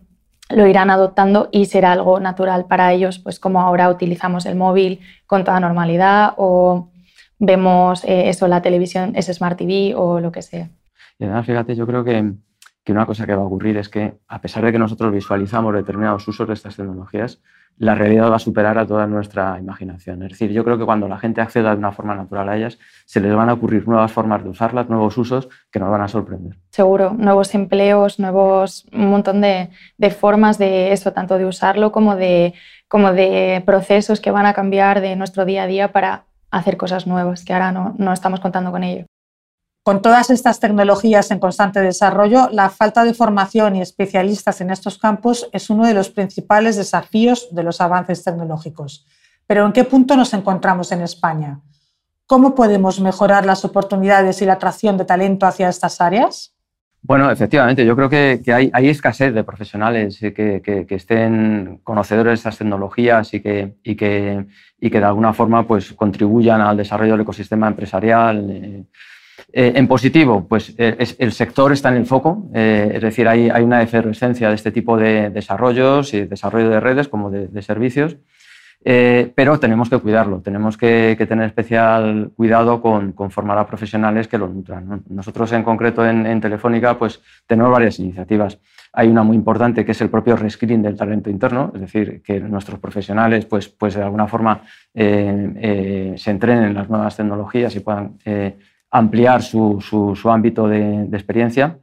lo 0.49 0.67
irán 0.67 0.89
adoptando 0.89 1.47
y 1.53 1.67
será 1.67 1.93
algo 1.93 2.19
natural 2.19 2.65
para 2.65 2.91
ellos, 2.91 3.19
pues 3.19 3.39
como 3.39 3.61
ahora 3.61 3.89
utilizamos 3.89 4.45
el 4.45 4.57
móvil 4.57 4.99
con 5.25 5.45
toda 5.45 5.61
normalidad 5.61 6.33
o 6.35 6.90
vemos 7.41 8.05
eh, 8.05 8.29
eso, 8.29 8.47
la 8.47 8.61
televisión, 8.61 9.11
es 9.15 9.25
Smart 9.25 9.57
TV 9.57 9.93
o 9.95 10.21
lo 10.21 10.31
que 10.31 10.41
sea. 10.41 10.69
Y 11.19 11.25
además, 11.25 11.45
fíjate, 11.45 11.75
yo 11.75 11.85
creo 11.85 12.05
que 12.05 12.33
que 12.83 12.91
una 12.91 13.05
cosa 13.05 13.25
que 13.25 13.35
va 13.35 13.43
a 13.43 13.45
ocurrir 13.45 13.77
es 13.77 13.89
que, 13.89 14.15
a 14.27 14.41
pesar 14.41 14.65
de 14.65 14.71
que 14.71 14.79
nosotros 14.79 15.11
visualizamos 15.11 15.73
determinados 15.73 16.27
usos 16.27 16.47
de 16.47 16.53
estas 16.53 16.75
tecnologías, 16.75 17.41
la 17.77 17.95
realidad 17.95 18.29
va 18.29 18.35
a 18.35 18.39
superar 18.39 18.77
a 18.77 18.85
toda 18.85 19.07
nuestra 19.07 19.57
imaginación. 19.59 20.21
Es 20.23 20.31
decir, 20.31 20.51
yo 20.51 20.63
creo 20.63 20.77
que 20.77 20.85
cuando 20.85 21.07
la 21.07 21.17
gente 21.17 21.41
acceda 21.41 21.71
de 21.71 21.77
una 21.77 21.91
forma 21.91 22.15
natural 22.15 22.49
a 22.49 22.57
ellas, 22.57 22.77
se 23.05 23.19
les 23.19 23.33
van 23.33 23.49
a 23.49 23.53
ocurrir 23.53 23.87
nuevas 23.87 24.11
formas 24.11 24.43
de 24.43 24.49
usarlas, 24.49 24.89
nuevos 24.89 25.17
usos 25.17 25.47
que 25.71 25.79
nos 25.79 25.89
van 25.89 26.01
a 26.01 26.07
sorprender. 26.07 26.57
Seguro, 26.69 27.13
nuevos 27.13 27.55
empleos, 27.55 28.19
nuevos, 28.19 28.85
un 28.91 29.09
montón 29.09 29.41
de, 29.41 29.69
formas 30.09 30.57
de 30.57 30.91
eso, 30.91 31.13
tanto 31.13 31.37
de 31.37 31.45
usarlo 31.45 31.91
como 31.91 32.15
de, 32.15 32.53
como 32.87 33.13
de 33.13 33.63
procesos 33.65 34.19
que 34.19 34.31
van 34.31 34.45
a 34.45 34.53
cambiar 34.53 35.01
de 35.01 35.15
nuestro 35.15 35.45
día 35.45 35.63
a 35.63 35.67
día 35.67 35.91
para 35.91 36.25
hacer 36.51 36.77
cosas 36.77 37.07
nuevas, 37.07 37.43
que 37.43 37.53
ahora 37.53 37.71
no, 37.71 37.95
no 37.97 38.13
estamos 38.13 38.39
contando 38.39 38.71
con 38.71 38.83
ello. 38.83 39.05
Con 39.83 40.03
todas 40.03 40.29
estas 40.29 40.59
tecnologías 40.59 41.31
en 41.31 41.39
constante 41.39 41.81
desarrollo, 41.81 42.49
la 42.51 42.69
falta 42.69 43.03
de 43.03 43.15
formación 43.15 43.75
y 43.75 43.81
especialistas 43.81 44.61
en 44.61 44.69
estos 44.69 44.99
campos 44.99 45.49
es 45.53 45.71
uno 45.71 45.87
de 45.87 45.95
los 45.95 46.09
principales 46.09 46.75
desafíos 46.75 47.47
de 47.51 47.63
los 47.63 47.81
avances 47.81 48.23
tecnológicos. 48.23 49.07
Pero 49.47 49.65
¿en 49.65 49.71
qué 49.71 49.83
punto 49.83 50.15
nos 50.15 50.35
encontramos 50.35 50.91
en 50.91 51.01
España? 51.01 51.61
¿Cómo 52.27 52.53
podemos 52.53 52.99
mejorar 52.99 53.45
las 53.45 53.65
oportunidades 53.65 54.41
y 54.43 54.45
la 54.45 54.53
atracción 54.53 54.97
de 54.97 55.05
talento 55.05 55.47
hacia 55.47 55.67
estas 55.67 55.99
áreas? 55.99 56.53
Bueno, 57.03 57.31
efectivamente, 57.31 57.85
yo 57.85 57.95
creo 57.95 58.09
que, 58.09 58.41
hay, 58.53 58.87
escasez 58.87 59.33
de 59.33 59.43
profesionales 59.43 60.19
que, 60.19 60.85
estén 60.89 61.79
conocedores 61.83 62.31
de 62.31 62.35
estas 62.35 62.57
tecnologías 62.59 63.33
y 63.33 63.41
que, 63.41 63.73
y 63.83 63.95
que, 63.95 64.45
de 64.79 65.03
alguna 65.03 65.33
forma 65.33 65.67
pues, 65.67 65.93
contribuyan 65.93 66.61
al 66.61 66.77
desarrollo 66.77 67.13
del 67.13 67.21
ecosistema 67.21 67.67
empresarial. 67.67 68.49
Eh, 68.49 68.83
eh, 69.53 69.73
en 69.75 69.87
positivo, 69.87 70.47
pues 70.47 70.73
eh, 70.77 70.95
el 71.19 71.31
sector 71.33 71.73
está 71.73 71.89
en 71.89 71.95
el 71.95 72.05
foco, 72.05 72.49
eh, 72.53 72.91
es 72.93 73.01
decir, 73.01 73.27
hay, 73.27 73.49
una 73.61 73.81
efervescencia 73.81 74.47
de 74.47 74.55
este 74.55 74.71
tipo 74.71 74.97
de 74.97 75.29
desarrollos 75.29 76.13
y 76.13 76.21
desarrollo 76.21 76.69
de 76.69 76.79
redes 76.79 77.09
como 77.09 77.29
de, 77.29 77.61
servicios, 77.61 78.15
pero 78.83 79.59
tenemos 79.59 79.89
que 79.89 79.99
cuidarlo, 79.99 80.41
tenemos 80.41 80.75
que, 80.77 81.15
tener 81.27 81.45
especial 81.45 82.31
cuidado 82.35 82.81
con, 82.81 83.13
formar 83.29 83.57
a 83.57 83.67
profesionales 83.67 84.27
que 84.27 84.37
lo 84.37 84.47
nutran. 84.47 85.03
Nosotros 85.09 85.51
en 85.51 85.63
concreto 85.63 86.05
en, 86.07 86.41
Telefónica 86.41 86.97
pues 86.97 87.21
tenemos 87.45 87.71
varias 87.71 87.99
iniciativas. 87.99 88.59
Hay 88.93 89.07
una 89.07 89.23
muy 89.23 89.35
importante 89.35 89.85
que 89.85 89.91
es 89.91 90.01
el 90.01 90.09
propio 90.09 90.35
rescreen 90.35 90.81
del 90.81 90.97
talento 90.97 91.29
interno, 91.29 91.71
es 91.75 91.81
decir, 91.81 92.21
que 92.23 92.39
nuestros 92.39 92.79
profesionales 92.79 93.45
pues, 93.45 93.69
pues 93.69 93.93
de 93.93 94.03
alguna 94.03 94.27
forma 94.27 94.61
se 94.93 96.31
entrenen 96.31 96.63
en 96.65 96.73
las 96.73 96.89
nuevas 96.89 97.15
tecnologías 97.15 97.75
y 97.75 97.81
puedan 97.81 98.17
ampliar 98.91 99.41
su, 99.41 99.79
su, 99.81 100.29
ámbito 100.29 100.67
de, 100.67 101.03
experiencia, 101.13 101.77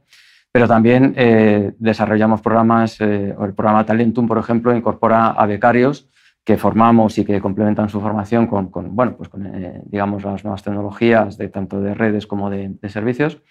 pero 0.51 0.67
también 0.67 1.13
eh, 1.17 1.73
desarrollamos 1.79 2.41
programas, 2.41 3.01
eh, 3.01 3.35
el 3.39 3.53
programa 3.53 3.85
Talentum, 3.85 4.27
por 4.27 4.37
ejemplo, 4.37 4.75
incorpora 4.75 5.27
a 5.27 5.45
becarios 5.47 6.07
que 6.43 6.57
formamos 6.57 7.17
y 7.17 7.25
que 7.25 7.39
complementan 7.41 7.89
su 7.89 8.01
formación 8.01 8.47
con, 8.47 8.69
con 8.69 8.95
bueno, 8.95 9.15
pues 9.17 9.29
con 9.29 9.45
eh, 9.45 9.81
digamos, 9.85 10.23
las 10.23 10.43
nuevas 10.43 10.63
tecnologías, 10.63 11.37
de, 11.37 11.49
tanto 11.49 11.81
de 11.81 11.93
redes 11.93 12.25
como 12.27 12.49
de, 12.49 12.77
servicios, 12.89 13.41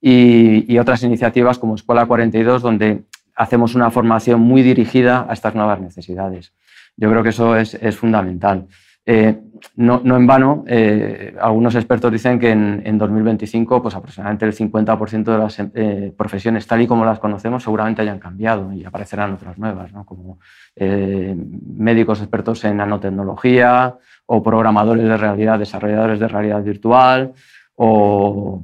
y, 0.00 0.72
y, 0.72 0.78
otras 0.78 1.02
iniciativas 1.02 1.58
como 1.58 1.74
Escuela 1.74 2.06
42, 2.06 2.62
donde 2.62 3.04
hacemos 3.34 3.74
una 3.74 3.90
formación 3.90 4.40
muy 4.40 4.62
dirigida 4.62 5.26
a 5.28 5.32
estas 5.32 5.54
nuevas 5.54 5.80
necesidades. 5.80 6.54
Yo 6.96 7.10
creo 7.10 7.22
que 7.22 7.28
eso 7.30 7.56
es, 7.56 7.74
es 7.74 7.96
fundamental. 7.96 8.68
Eh, 9.10 9.40
no, 9.76 10.02
en 10.04 10.26
vano, 10.26 10.64
eh, 10.66 11.34
algunos 11.40 11.74
expertos 11.74 12.12
dicen 12.12 12.38
que 12.38 12.50
en, 12.50 12.98
2025 12.98 13.80
pues 13.80 13.94
aproximadamente 13.94 14.44
el 14.44 14.52
50% 14.52 15.24
de 15.24 15.38
las 15.38 15.58
eh, 15.58 16.12
profesiones 16.14 16.66
tal 16.66 16.82
y 16.82 16.86
como 16.86 17.06
las 17.06 17.18
conocemos 17.18 17.62
seguramente 17.62 18.02
hayan 18.02 18.18
cambiado 18.18 18.70
y 18.70 18.84
aparecerán 18.84 19.32
otras 19.32 19.56
nuevas, 19.56 19.92
como 20.04 20.38
médicos 20.76 22.20
expertos 22.20 22.62
en 22.64 22.76
nanotecnología 22.76 23.96
o 24.26 24.42
programadores 24.42 25.08
de 25.08 25.16
realidad, 25.16 25.58
desarrolladores 25.58 26.20
de 26.20 26.28
realidad 26.28 26.62
virtual 26.62 27.32
o 27.76 28.62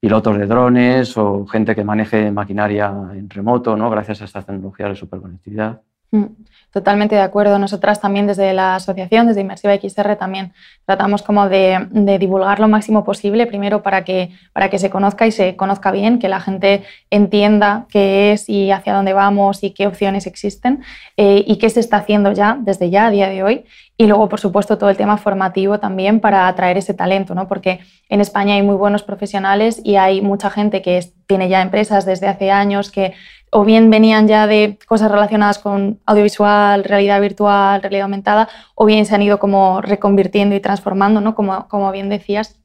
pilotos 0.00 0.38
de 0.38 0.46
drones 0.46 1.18
o 1.18 1.46
gente 1.46 1.74
que 1.74 1.84
maneje 1.84 2.32
maquinaria 2.32 2.90
en 3.12 3.28
remoto 3.28 3.76
¿no? 3.76 3.90
gracias 3.90 4.22
a 4.22 4.24
estas 4.24 4.46
tecnologías 4.46 4.88
de 4.88 4.96
superconectividad. 4.96 5.82
Mm. 6.12 6.24
Totalmente 6.72 7.14
de 7.14 7.20
acuerdo. 7.20 7.58
Nosotras 7.58 8.00
también 8.00 8.26
desde 8.26 8.54
la 8.54 8.76
asociación, 8.76 9.26
desde 9.26 9.42
Inmersiva 9.42 9.74
XR, 9.74 10.16
también 10.16 10.54
tratamos 10.86 11.22
como 11.22 11.50
de, 11.50 11.86
divulgar 12.18 12.60
lo 12.60 12.68
máximo 12.68 13.04
posible, 13.04 13.46
primero 13.46 13.82
para 13.82 14.04
que, 14.04 14.30
para 14.54 14.70
que 14.70 14.78
se 14.78 14.88
conozca 14.88 15.26
y 15.26 15.32
se 15.32 15.54
conozca 15.54 15.90
bien, 15.90 16.18
que 16.18 16.30
la 16.30 16.40
gente 16.40 16.82
entienda 17.10 17.84
qué 17.90 18.32
es 18.32 18.48
y 18.48 18.70
hacia 18.70 18.94
dónde 18.94 19.12
vamos 19.12 19.62
y 19.62 19.72
qué 19.72 19.86
opciones 19.86 20.26
existen 20.26 20.82
eh, 21.18 21.44
y 21.46 21.58
qué 21.58 21.68
se 21.68 21.80
está 21.80 21.98
haciendo 21.98 22.32
ya, 22.32 22.56
desde 22.58 22.88
ya, 22.88 23.08
a 23.08 23.10
día 23.10 23.28
de 23.28 23.42
hoy. 23.42 23.66
Y 23.98 24.06
luego, 24.06 24.30
por 24.30 24.40
supuesto, 24.40 24.78
todo 24.78 24.88
el 24.88 24.96
tema 24.96 25.18
formativo 25.18 25.78
también 25.78 26.20
para 26.20 26.48
atraer 26.48 26.78
ese 26.78 26.94
talento, 26.94 27.34
¿no? 27.34 27.48
porque 27.48 27.80
en 28.08 28.22
España 28.22 28.54
hay 28.54 28.62
muy 28.62 28.76
buenos 28.76 29.02
profesionales 29.02 29.78
y 29.84 29.96
hay 29.96 30.22
mucha 30.22 30.48
gente 30.48 30.80
que 30.80 31.12
tiene 31.26 31.50
ya 31.50 31.60
empresas 31.60 32.06
desde 32.06 32.28
hace 32.28 32.50
años 32.50 32.90
que 32.90 33.12
o 33.54 33.64
bien 33.66 33.90
venían 33.90 34.26
ya 34.28 34.46
de 34.46 34.78
cosas 34.88 35.10
relacionadas 35.10 35.58
con 35.58 36.00
audiovisual, 36.06 36.84
realidad 36.84 37.20
virtual, 37.20 37.82
realidad 37.82 38.04
aumentada, 38.04 38.48
o 38.74 38.86
bien 38.86 39.04
se 39.04 39.14
han 39.14 39.20
ido 39.20 39.38
como 39.38 39.82
reconvirtiendo 39.82 40.56
y 40.56 40.60
transformando, 40.60 41.20
¿no? 41.20 41.34
como, 41.34 41.68
como 41.68 41.92
bien 41.92 42.08
decías. 42.08 42.58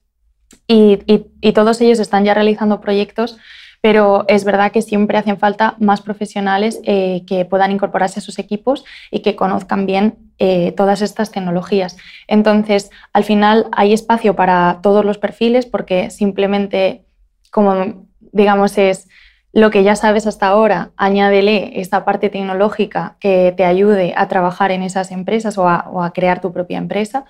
Y, 0.65 0.99
y, 1.41 1.51
todos 1.51 1.81
ellos 1.81 1.99
están 1.99 2.23
ya 2.23 2.33
realizando 2.33 2.79
proyectos, 2.79 3.37
pero 3.81 4.23
es 4.29 4.45
verdad 4.45 4.71
que 4.71 4.81
siempre 4.81 5.17
hacen 5.17 5.37
falta 5.37 5.75
más 5.77 5.99
profesionales 6.01 6.79
eh, 6.83 7.23
que 7.27 7.43
puedan 7.43 7.71
incorporarse 7.71 8.21
a 8.21 8.23
sus 8.23 8.39
equipos 8.39 8.85
y 9.11 9.19
que 9.19 9.35
conozcan 9.35 9.85
bien 9.85 10.15
eh, 10.39 10.71
todas 10.71 11.01
estas 11.01 11.31
tecnologías. 11.31 11.97
Entonces, 12.27 12.91
al 13.11 13.25
final 13.25 13.67
hay 13.73 13.91
espacio 13.91 14.37
para 14.37 14.79
todos 14.81 15.03
los 15.03 15.17
perfiles 15.17 15.65
porque 15.65 16.11
simplemente, 16.11 17.03
como 17.51 18.07
digamos, 18.31 18.77
es 18.77 19.09
lo 19.57 19.71
que 19.71 19.83
ya 19.83 19.95
sabes 19.95 20.27
hasta 20.27 20.49
ahora, 20.49 20.91
añádele 20.97 21.81
esta 21.81 22.05
parte 22.05 22.29
tecnológica 22.29 23.15
que 23.19 23.55
te 23.57 23.65
ayude 23.65 24.13
a 24.15 24.27
trabajar 24.27 24.69
en 24.69 24.83
esas 24.83 25.09
empresas 25.09 25.57
o 25.57 25.67
a, 25.67 26.11
crear 26.13 26.41
tu 26.41 26.53
propia 26.53 26.77
empresa. 26.77 27.25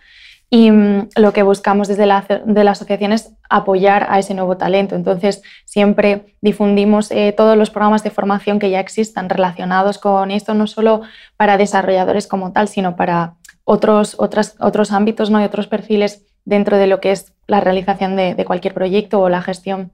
Y 0.49 0.69
mm, 0.69 1.07
lo 1.15 1.31
que 1.31 1.43
buscamos 1.43 1.87
desde 1.87 2.05
la, 2.05 2.25
asociación 2.69 3.13
es 3.13 3.31
apoyar 3.49 4.07
a 4.09 4.19
ese 4.19 4.33
nuevo 4.33 4.57
talento. 4.57 4.95
Entonces, 4.95 5.41
siempre 5.63 6.35
difundimos 6.41 7.11
eh, 7.11 7.31
todos 7.31 7.55
los 7.55 7.69
programas 7.69 8.03
de 8.03 8.09
formación 8.09 8.59
que 8.59 8.71
ya 8.71 8.81
existan 8.81 9.29
relacionados 9.29 9.97
con 9.97 10.29
esto, 10.29 10.53
no 10.53 10.67
solo 10.67 11.03
para 11.37 11.55
desarrolladores 11.55 12.27
como 12.27 12.51
tal, 12.51 12.67
sino 12.67 12.97
para 12.97 13.35
otros, 13.63 14.17
otras, 14.19 14.57
otros 14.59 14.91
ámbitos 14.91 15.29
¿no? 15.29 15.39
y 15.39 15.45
otros 15.45 15.67
perfiles 15.67 16.25
dentro 16.43 16.77
de 16.77 16.87
lo 16.87 16.99
que 16.99 17.13
es 17.13 17.31
la 17.47 17.61
realización 17.61 18.17
de 18.17 18.43
cualquier 18.45 18.73
proyecto 18.73 19.21
o 19.21 19.29
la 19.29 19.41
gestión 19.41 19.93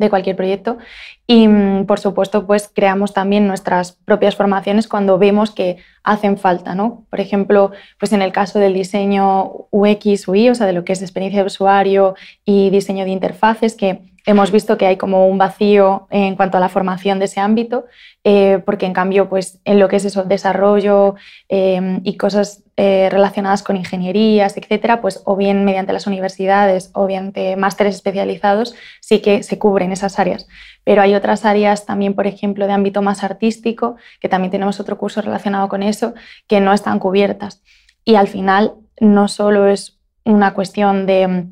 de 0.00 0.10
cualquier 0.10 0.34
proyecto. 0.34 0.78
Y, 1.26 1.46
mm, 1.46 1.84
por 1.86 2.00
supuesto, 2.00 2.46
pues 2.46 2.70
creamos 2.74 3.12
también 3.12 3.46
nuestras 3.46 3.92
propias 3.92 4.34
formaciones 4.34 4.88
cuando 4.88 5.18
vemos 5.18 5.50
que 5.50 5.76
hacen 6.02 6.38
falta, 6.38 6.74
¿no? 6.74 7.04
Por 7.10 7.20
ejemplo, 7.20 7.70
pues 7.98 8.12
en 8.12 8.22
el 8.22 8.32
caso 8.32 8.58
del 8.58 8.72
diseño 8.72 9.68
UX, 9.70 10.26
UI, 10.26 10.48
o 10.48 10.54
sea, 10.54 10.66
de 10.66 10.72
lo 10.72 10.84
que 10.84 10.94
es 10.94 11.02
experiencia 11.02 11.42
de 11.42 11.46
usuario 11.46 12.14
y 12.44 12.70
diseño 12.70 13.04
de 13.04 13.10
interfaces, 13.10 13.76
que 13.76 14.00
hemos 14.24 14.50
visto 14.50 14.78
que 14.78 14.86
hay 14.86 14.96
como 14.96 15.28
un 15.28 15.36
vacío 15.36 16.06
en 16.10 16.34
cuanto 16.36 16.56
a 16.56 16.60
la 16.60 16.68
formación 16.70 17.18
de 17.18 17.26
ese 17.26 17.40
ámbito, 17.40 17.84
eh, 18.24 18.62
porque 18.64 18.86
en 18.86 18.94
cambio, 18.94 19.28
pues 19.28 19.60
en 19.64 19.78
lo 19.78 19.88
que 19.88 19.96
es 19.96 20.04
eso, 20.06 20.24
desarrollo 20.24 21.14
em, 21.48 22.00
y 22.04 22.16
cosas 22.16 22.64
eh, 22.82 23.10
relacionadas 23.10 23.62
con 23.62 23.76
ingenierías, 23.76 24.56
etcétera, 24.56 25.02
pues 25.02 25.20
o 25.26 25.36
bien 25.36 25.66
mediante 25.66 25.92
las 25.92 26.06
universidades 26.06 26.88
o 26.94 27.04
mediante 27.04 27.54
másteres 27.54 27.96
especializados, 27.96 28.74
sí 29.00 29.20
que 29.20 29.42
se 29.42 29.58
cubren 29.58 29.92
esas 29.92 30.18
áreas. 30.18 30.48
Pero 30.82 31.02
hay 31.02 31.14
otras 31.14 31.44
áreas 31.44 31.84
también, 31.84 32.14
por 32.14 32.26
ejemplo, 32.26 32.66
de 32.66 32.72
ámbito 32.72 33.02
más 33.02 33.22
artístico, 33.22 33.96
que 34.18 34.30
también 34.30 34.50
tenemos 34.50 34.80
otro 34.80 34.96
curso 34.96 35.20
relacionado 35.20 35.68
con 35.68 35.82
eso, 35.82 36.14
que 36.46 36.62
no 36.62 36.72
están 36.72 37.00
cubiertas. 37.00 37.62
Y 38.02 38.14
al 38.14 38.28
final 38.28 38.72
no 38.98 39.28
solo 39.28 39.66
es 39.66 39.98
una 40.24 40.54
cuestión 40.54 41.04
de, 41.04 41.48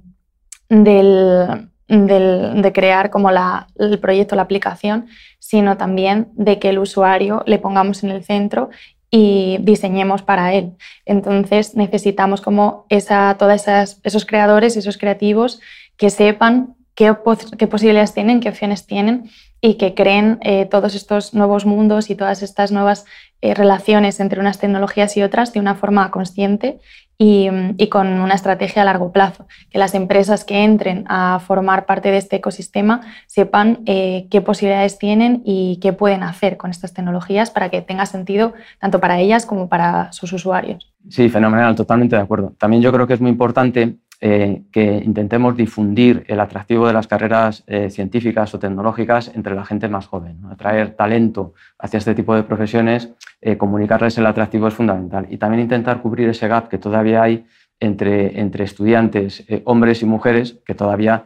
del 0.70 1.68
de 1.88 2.72
crear 2.74 3.10
como 3.10 3.30
el 3.30 3.98
proyecto, 3.98 4.34
la 4.34 4.42
aplicación, 4.42 5.08
sino 5.38 5.76
también 5.76 6.28
de 6.32 6.58
que 6.58 6.70
el 6.70 6.78
usuario 6.78 7.42
le 7.44 7.58
pongamos 7.58 8.02
en 8.02 8.10
el 8.10 8.24
centro 8.24 8.70
y 9.10 9.58
diseñemos 9.60 10.22
para 10.22 10.52
él. 10.52 10.72
Entonces 11.06 11.74
necesitamos 11.74 12.40
como 12.40 12.86
esa, 12.88 13.36
todos 13.38 13.66
esos 14.02 14.26
creadores, 14.26 14.76
esos 14.76 14.98
creativos 14.98 15.60
que 15.96 16.10
sepan 16.10 16.76
qué, 16.94 17.14
posibilidades 17.14 18.12
tienen, 18.12 18.40
qué 18.40 18.48
opciones 18.48 18.86
tienen 18.86 19.30
y 19.60 19.74
que 19.74 19.94
creen 19.94 20.38
eh, 20.42 20.66
todos 20.66 20.94
estos 20.94 21.34
nuevos 21.34 21.64
mundos 21.64 22.10
y 22.10 22.14
todas 22.14 22.42
estas 22.42 22.70
nuevas 22.70 23.04
eh, 23.40 23.54
relaciones 23.54 24.20
entre 24.20 24.40
unas 24.40 24.58
tecnologías 24.58 25.16
y 25.16 25.22
otras 25.22 25.52
de 25.52 25.60
una 25.60 25.74
forma 25.74 26.10
consciente 26.10 26.80
y, 27.18 27.88
con 27.88 28.06
una 28.20 28.34
estrategia 28.34 28.82
a 28.82 28.84
largo 28.84 29.10
plazo. 29.12 29.46
Que 29.70 29.78
las 29.78 29.94
empresas 29.94 30.44
que 30.44 30.62
entren 30.62 31.04
a 31.08 31.40
formar 31.40 31.84
parte 31.84 32.10
de 32.10 32.16
este 32.16 32.36
ecosistema 32.36 33.00
sepan 33.26 33.80
eh, 33.86 34.28
qué 34.30 34.40
posibilidades 34.40 34.98
tienen 34.98 35.42
y 35.44 35.80
qué 35.82 35.92
pueden 35.92 36.22
hacer 36.22 36.56
con 36.56 36.70
estas 36.70 36.94
tecnologías 36.94 37.50
para 37.50 37.70
que 37.70 37.82
tenga 37.82 38.06
sentido 38.06 38.54
tanto 38.78 39.00
para 39.00 39.18
ellas 39.18 39.46
como 39.46 39.68
para 39.68 40.12
sus 40.12 40.32
usuarios. 40.32 40.92
Sí, 41.08 41.28
fenomenal, 41.28 41.74
totalmente 41.74 42.14
de 42.14 42.22
acuerdo. 42.22 42.54
También 42.58 42.82
yo 42.82 42.92
creo 42.92 43.06
que 43.06 43.14
es 43.14 43.20
muy 43.20 43.30
importante 43.30 43.96
eh, 44.20 44.62
que 44.72 44.82
intentemos 44.96 45.56
difundir 45.56 46.24
el 46.26 46.40
atractivo 46.40 46.88
de 46.88 46.92
las 46.92 47.06
carreras 47.06 47.62
eh, 47.68 47.88
científicas 47.88 48.52
o 48.52 48.58
tecnológicas 48.58 49.30
entre 49.34 49.54
la 49.54 49.64
gente 49.64 49.88
más 49.88 50.08
joven. 50.08 50.40
Atraer 50.50 50.96
talento 50.96 51.54
hacia 51.78 51.98
este 51.98 52.16
tipo 52.16 52.34
de 52.34 52.42
profesiones, 52.42 53.10
eh, 53.40 53.56
comunicarles 53.56 54.18
el 54.18 54.26
atractivo 54.26 54.66
es 54.66 54.74
fundamental. 54.74 55.26
Y 55.30 55.38
también 55.38 55.62
intentar 55.62 56.02
cubrir 56.02 56.28
ese 56.28 56.48
gap 56.48 56.68
que 56.68 56.78
todavía 56.78 57.22
hay 57.22 57.46
entre, 57.80 58.40
entre 58.40 58.64
estudiantes, 58.64 59.44
hombres 59.64 60.02
y 60.02 60.06
mujeres, 60.06 60.58
que 60.66 60.74
todavía 60.74 61.24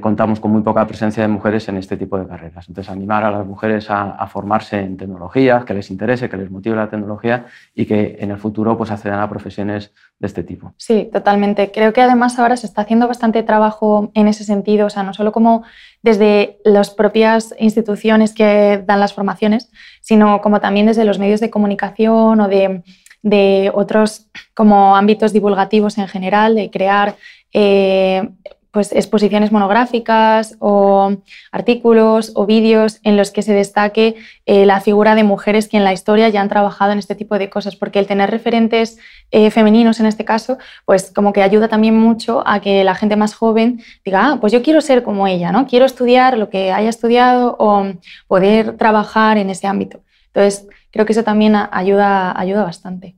contamos 0.00 0.40
con 0.40 0.52
muy 0.52 0.62
poca 0.62 0.86
presencia 0.86 1.22
de 1.22 1.28
mujeres 1.28 1.68
en 1.68 1.76
este 1.76 1.96
tipo 1.96 2.18
de 2.18 2.26
carreras. 2.26 2.66
Entonces, 2.68 2.90
animar 2.90 3.24
a 3.24 3.30
las 3.30 3.46
mujeres 3.46 3.86
a, 3.90 4.26
formarse 4.26 4.80
en 4.80 4.96
tecnología, 4.96 5.64
que 5.66 5.74
les 5.74 5.90
interese, 5.90 6.28
que 6.28 6.36
les 6.36 6.50
motive 6.50 6.76
la 6.76 6.88
tecnología 6.88 7.46
y 7.74 7.86
que 7.86 8.16
en 8.20 8.30
el 8.30 8.38
futuro 8.38 8.76
pues, 8.76 8.90
accedan 8.90 9.20
a 9.20 9.28
profesiones 9.28 9.92
de 10.18 10.26
este 10.26 10.42
tipo. 10.42 10.72
Sí, 10.76 11.08
totalmente. 11.12 11.70
Creo 11.72 11.92
que 11.92 12.00
además 12.00 12.38
ahora 12.38 12.56
se 12.56 12.66
está 12.66 12.82
haciendo 12.82 13.08
bastante 13.08 13.42
trabajo 13.42 14.10
en 14.14 14.28
ese 14.28 14.44
sentido, 14.44 14.86
o 14.86 14.90
sea, 14.90 15.02
no 15.02 15.12
solo 15.12 15.32
como 15.32 15.62
desde 16.02 16.58
las 16.64 16.90
propias 16.90 17.54
instituciones 17.58 18.32
que 18.32 18.82
dan 18.86 19.00
las 19.00 19.12
formaciones, 19.12 19.70
sino 20.00 20.40
como 20.40 20.60
también 20.60 20.86
desde 20.86 21.04
los 21.04 21.18
medios 21.18 21.40
de 21.40 21.50
comunicación 21.50 22.40
o 22.40 22.48
de, 22.48 22.82
otros 23.74 24.26
como 24.54 24.96
ámbitos 24.96 25.32
divulgativos 25.32 25.98
en 25.98 26.08
general, 26.08 26.54
de 26.54 26.70
crear 26.70 27.16
eh, 27.52 28.28
pues, 28.76 28.92
exposiciones 28.92 29.52
monográficas 29.52 30.56
o 30.58 31.16
artículos 31.50 32.32
o 32.34 32.44
vídeos 32.44 33.00
en 33.04 33.16
los 33.16 33.30
que 33.30 33.40
se 33.40 33.54
destaque 33.54 34.16
eh, 34.44 34.66
la 34.66 34.82
figura 34.82 35.14
de 35.14 35.24
mujeres 35.24 35.66
que 35.66 35.78
en 35.78 35.84
la 35.84 35.94
historia 35.94 36.28
ya 36.28 36.42
han 36.42 36.50
trabajado 36.50 36.92
en 36.92 36.98
este 36.98 37.14
tipo 37.14 37.38
de 37.38 37.48
cosas, 37.48 37.74
porque 37.74 37.98
el 37.98 38.06
tener 38.06 38.30
referentes 38.30 38.98
eh, 39.30 39.50
femeninos 39.50 39.98
en 39.98 40.04
este 40.04 40.26
caso, 40.26 40.58
pues 40.84 41.10
como 41.10 41.32
que 41.32 41.42
ayuda 41.42 41.68
también 41.68 41.96
mucho 41.96 42.42
a 42.46 42.60
que 42.60 42.84
la 42.84 42.94
gente 42.94 43.16
más 43.16 43.34
joven 43.34 43.80
diga, 44.04 44.32
ah, 44.32 44.38
pues 44.42 44.52
yo 44.52 44.62
quiero 44.62 44.82
ser 44.82 45.02
como 45.02 45.26
ella, 45.26 45.52
¿no? 45.52 45.66
Quiero 45.66 45.86
estudiar 45.86 46.36
lo 46.36 46.50
que 46.50 46.70
haya 46.70 46.90
estudiado 46.90 47.56
o 47.58 47.86
poder 48.26 48.76
trabajar 48.76 49.38
en 49.38 49.48
ese 49.48 49.66
ámbito. 49.66 50.00
Entonces, 50.34 50.68
creo 50.90 51.06
que 51.06 51.12
eso 51.12 51.24
también 51.24 51.54
ayuda, 51.54 52.38
ayuda 52.38 52.64
bastante 52.64 53.16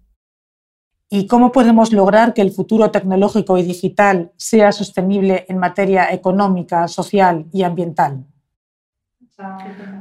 y 1.10 1.26
cómo 1.26 1.52
podemos 1.52 1.92
lograr 1.92 2.34
que 2.34 2.42
el 2.42 2.50
futuro 2.50 2.90
tecnológico 2.90 3.56
y 3.56 3.62
digital 3.62 4.32
sea 4.36 4.72
sostenible 4.72 5.46
en 5.48 5.58
materia 5.58 6.12
económica, 6.12 6.86
social 6.86 7.46
y 7.52 7.62
ambiental. 7.62 8.24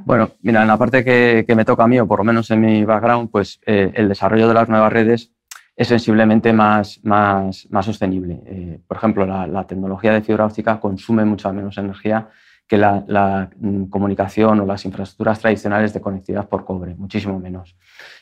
Bueno, 0.04 0.32
mira, 0.42 0.64
en 0.64 0.68
la 0.68 0.78
parte 0.78 1.04
que, 1.04 1.56
me 1.56 1.64
toca 1.64 1.84
a 1.84 1.88
mí, 1.88 2.00
o 2.00 2.08
por 2.08 2.20
lo 2.20 2.26
menos 2.26 2.50
en 2.52 2.60
mi 2.60 2.84
background, 2.84 3.30
pues 3.30 3.60
eh, 3.66 3.92
el 3.94 4.10
desarrollo 4.10 4.48
de 4.48 4.54
las 4.54 4.68
nuevas 4.68 4.92
redes 4.92 5.32
es 5.76 5.88
sensiblemente 5.88 6.52
más, 6.54 7.00
más, 7.04 7.68
más 7.70 7.86
sostenible. 7.86 8.42
Eh, 8.46 8.80
por 8.88 8.98
ejemplo, 8.98 9.26
la, 9.26 9.64
tecnología 9.66 10.12
de 10.12 10.24
fibra 10.24 10.46
óptica 10.46 10.80
consume 10.80 11.24
mucha 11.24 11.54
menos 11.54 11.78
energía 11.78 12.30
que 12.68 12.78
la, 12.78 13.04
la, 13.08 13.50
mm, 13.60 13.86
comunicación 13.86 14.60
o 14.60 14.66
las 14.66 14.84
infraestructuras 14.86 15.40
tradicionales 15.40 15.94
de 15.94 16.02
conectividad 16.02 16.48
por 16.48 16.66
cobre, 16.66 16.96
muchísimo 16.96 17.40
menos. 17.40 17.76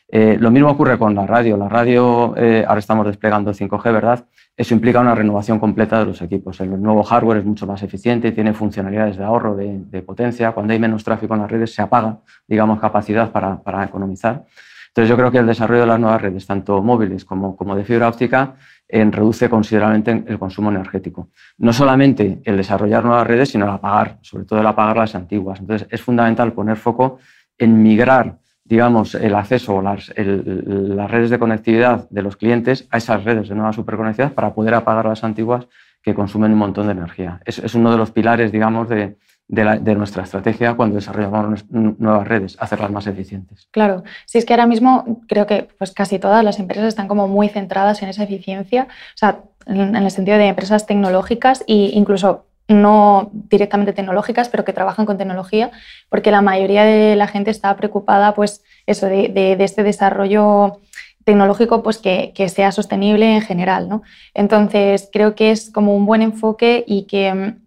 Eh, 0.08 0.38
lo 0.40 0.52
mismo 0.52 0.70
ocurre 0.70 0.98
con 0.98 1.16
la 1.16 1.26
radio. 1.26 1.58
La 1.58 1.68
radio, 1.68 2.36
eh, 2.38 2.64
ahora 2.68 2.80
estamos 2.80 3.08
desplegando 3.08 3.54
5G, 3.54 3.92
¿verdad? 3.92 4.26
Eso 4.56 4.74
implica 4.74 5.00
una 5.00 5.16
renovación 5.16 5.60
completa 5.60 6.00
de 6.00 6.06
los 6.06 6.22
equipos. 6.22 6.60
El 6.62 6.82
nuevo 6.82 7.04
hardware 7.04 7.40
es 7.40 7.46
mucho 7.46 7.66
más 7.66 7.82
eficiente, 7.84 8.32
tiene 8.32 8.54
funcionalidades 8.54 9.18
de 9.18 9.24
ahorro 9.24 9.56
de, 9.56 10.02
potencia. 10.04 10.52
Cuando 10.52 10.74
hay 10.74 10.80
menos 10.80 11.04
tráfico 11.04 11.34
en 11.34 11.42
las 11.42 11.52
redes, 11.52 11.74
se 11.74 11.82
apaga, 11.82 12.20
digamos, 12.48 12.80
capacidad 12.80 13.32
para, 13.32 13.84
economizar. 13.84 14.46
Entonces, 14.88 15.10
yo 15.10 15.18
creo 15.18 15.32
que 15.32 15.40
el 15.40 15.48
desarrollo 15.48 15.82
de 15.82 15.88
las 15.88 16.00
nuevas 16.00 16.22
redes, 16.22 16.46
tanto 16.46 16.82
móviles 16.82 17.26
como, 17.26 17.58
como 17.58 17.76
de 17.76 17.84
fibra 17.84 18.08
óptica, 18.08 18.56
reduce 18.90 19.50
considerablemente 19.50 20.24
el 20.28 20.40
consumo 20.40 20.70
energético. 20.70 21.30
No 21.58 21.74
solamente 21.74 22.42
el 22.44 22.58
desarrollar 22.58 23.04
nuevas 23.04 23.28
redes, 23.28 23.50
sino 23.50 23.66
el 23.66 23.72
apagar, 23.72 24.20
sobre 24.22 24.46
todo 24.46 24.60
el 24.60 24.68
apagar 24.68 24.98
las 24.98 25.16
antiguas. 25.16 25.60
Entonces, 25.60 25.88
es 25.90 26.02
fundamental 26.02 26.54
poner 26.54 26.78
foco 26.78 27.20
en 27.58 27.82
migrar 27.82 28.40
digamos, 28.68 29.14
el 29.14 29.36
acceso 29.36 29.76
o 29.76 29.82
las, 29.84 30.12
las, 30.18 31.12
redes 31.12 31.30
de 31.30 31.38
conectividad 31.38 32.10
de 32.10 32.24
los 32.24 32.36
clientes 32.36 32.88
a 32.90 32.98
esas 32.98 33.24
redes 33.24 33.48
de 33.48 33.54
nueva 33.54 33.72
superconectividad 33.72 34.34
para 34.34 34.56
poder 34.56 34.74
apagar 34.74 35.06
las 35.06 35.24
antiguas 35.24 35.68
que 36.02 36.16
consumen 36.16 36.52
un 36.52 36.58
montón 36.58 36.88
de 36.88 36.94
energía. 36.94 37.40
Es 37.46 37.76
uno 37.76 37.92
de 37.92 37.98
los 37.98 38.10
pilares, 38.10 38.52
digamos, 38.52 38.90
de, 38.90 39.18
de, 39.48 39.96
nuestra 39.96 40.24
estrategia 40.24 40.74
cuando 40.74 40.96
desarrollamos 40.96 41.66
nuevas 41.70 42.28
redes, 42.28 42.58
hacerlas 42.60 42.92
más 42.92 43.08
eficientes. 43.08 43.68
Claro, 43.72 44.04
si 44.26 44.38
es 44.38 44.46
que 44.46 44.54
ahora 44.54 44.66
mismo 44.66 45.22
creo 45.28 45.46
que 45.46 45.68
pues 45.78 45.92
casi 45.92 46.18
todas 46.20 46.44
las 46.44 46.60
empresas 46.60 46.88
están 46.88 47.08
como 47.08 47.28
muy 47.28 47.50
centradas 47.50 48.02
en 48.02 48.10
esa 48.10 48.24
eficiencia, 48.24 48.88
o 48.90 49.18
sea, 49.18 49.42
en, 49.68 49.96
el 49.96 50.12
sentido 50.12 50.38
de 50.38 50.48
empresas 50.48 50.86
tecnológicas 50.88 51.64
e 51.68 51.92
incluso 51.94 52.46
no 52.68 53.30
directamente 53.32 53.94
tecnológicas, 53.94 54.50
pero 54.50 54.66
que 54.66 54.74
trabajan 54.74 55.06
con 55.06 55.20
tecnología, 55.20 55.70
porque 56.10 56.32
la 56.32 56.42
mayoría 56.42 56.84
de 56.84 57.16
la 57.16 57.28
gente 57.28 57.52
está 57.52 57.76
preocupada 57.76 58.34
pues, 58.34 58.64
eso, 58.88 59.06
de, 59.06 59.56
este 59.60 59.84
desarrollo 59.84 60.80
tecnológico 61.24 61.84
pues, 61.84 62.00
que, 62.00 62.34
sea 62.50 62.72
sostenible 62.72 63.36
en 63.36 63.42
general. 63.42 63.88
¿no? 63.88 64.02
Entonces, 64.34 65.10
creo 65.14 65.36
que 65.36 65.52
es 65.52 65.70
como 65.70 65.96
un 65.96 66.08
buen 66.08 66.24
enfoque 66.24 66.84
y 66.88 67.04
que 67.06 67.32
mm, 67.32 67.65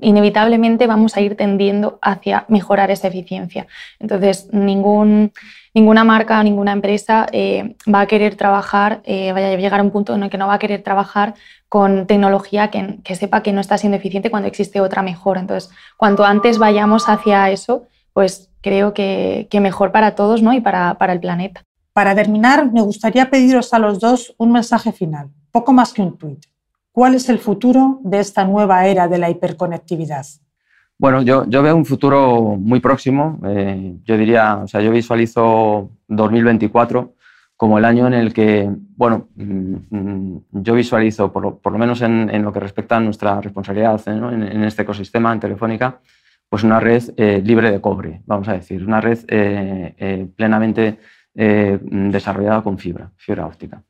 inevitablemente 0.00 0.86
vamos 0.86 1.16
a 1.16 1.20
ir 1.20 1.36
tendiendo 1.36 1.98
hacia 2.02 2.44
mejorar 2.48 2.90
esa 2.90 3.08
eficiencia. 3.08 3.66
Entonces, 3.98 4.48
ningún, 4.52 5.32
ninguna 5.74 6.04
marca 6.04 6.40
o 6.40 6.42
ninguna 6.42 6.72
empresa 6.72 7.26
eh, 7.32 7.76
va 7.92 8.00
a 8.02 8.06
querer 8.06 8.36
trabajar, 8.36 9.00
eh, 9.04 9.32
vaya 9.32 9.48
a 9.48 9.56
llegar 9.56 9.80
a 9.80 9.82
un 9.82 9.90
punto 9.90 10.14
en 10.14 10.22
el 10.22 10.30
que 10.30 10.38
no 10.38 10.46
va 10.46 10.54
a 10.54 10.58
querer 10.58 10.82
trabajar 10.82 11.34
con 11.68 12.06
tecnología 12.06 12.70
que, 12.70 13.14
sepa 13.14 13.42
que 13.42 13.52
no 13.52 13.60
está 13.60 13.76
siendo 13.78 13.96
eficiente 13.96 14.30
cuando 14.30 14.48
existe 14.48 14.80
otra 14.80 15.02
mejor. 15.02 15.38
Entonces, 15.38 15.70
cuanto 15.96 16.24
antes 16.24 16.58
vayamos 16.58 17.08
hacia 17.08 17.50
eso, 17.50 17.86
pues 18.12 18.50
creo 18.62 18.94
que, 18.94 19.48
mejor 19.60 19.92
para 19.92 20.14
todos 20.14 20.42
¿no? 20.42 20.52
y 20.52 20.60
para, 20.60 20.94
para 20.94 21.12
el 21.12 21.20
planeta. 21.20 21.62
Para 21.92 22.14
terminar, 22.14 22.70
me 22.72 22.80
gustaría 22.80 23.28
pediros 23.28 23.74
a 23.74 23.78
los 23.78 23.98
dos 23.98 24.34
un 24.38 24.52
mensaje 24.52 24.92
final, 24.92 25.30
poco 25.50 25.72
más 25.72 25.92
que 25.92 26.02
un 26.02 26.16
tuit. 26.16 26.44
¿Cuál 26.98 27.14
es 27.14 27.28
el 27.28 27.38
futuro 27.38 28.00
de 28.02 28.18
esta 28.18 28.44
nueva 28.44 28.84
era 28.88 29.06
de 29.06 29.18
la 29.18 29.30
hiperconectividad? 29.30 30.26
Bueno, 30.98 31.22
yo, 31.22 31.62
veo 31.62 31.76
un 31.76 31.84
futuro 31.84 32.56
muy 32.58 32.80
próximo. 32.80 33.38
Eh, 33.46 33.98
yo 34.02 34.16
diría, 34.16 34.56
o 34.56 34.66
sea, 34.66 34.80
yo 34.80 34.90
visualizo 34.90 35.92
2024 36.08 37.14
como 37.56 37.78
el 37.78 37.84
año 37.84 38.08
en 38.08 38.14
el 38.14 38.32
que, 38.32 38.68
bueno, 38.96 39.28
mm, 39.36 39.74
mm, 39.90 40.42
yo 40.50 40.74
visualizo, 40.74 41.30
por 41.30 41.44
lo, 41.72 41.78
menos 41.78 42.02
en, 42.02 42.42
lo 42.42 42.52
que 42.52 42.58
respecta 42.58 42.96
a 42.96 43.00
nuestra 43.00 43.40
responsabilidad 43.40 44.00
en, 44.08 44.64
este 44.64 44.82
ecosistema, 44.82 45.32
en 45.32 45.38
Telefónica, 45.38 46.00
pues 46.48 46.64
una 46.64 46.80
red 46.80 47.04
eh, 47.16 47.40
libre 47.44 47.70
de 47.70 47.80
cobre, 47.80 48.22
vamos 48.26 48.48
a 48.48 48.54
decir, 48.54 48.84
una 48.84 49.00
red 49.00 49.20
eh, 49.28 50.26
plenamente 50.34 50.98
desarrollada 51.32 52.62
con 52.62 52.76
fibra, 52.76 53.12
fibra 53.16 53.46
óptica. 53.46 53.84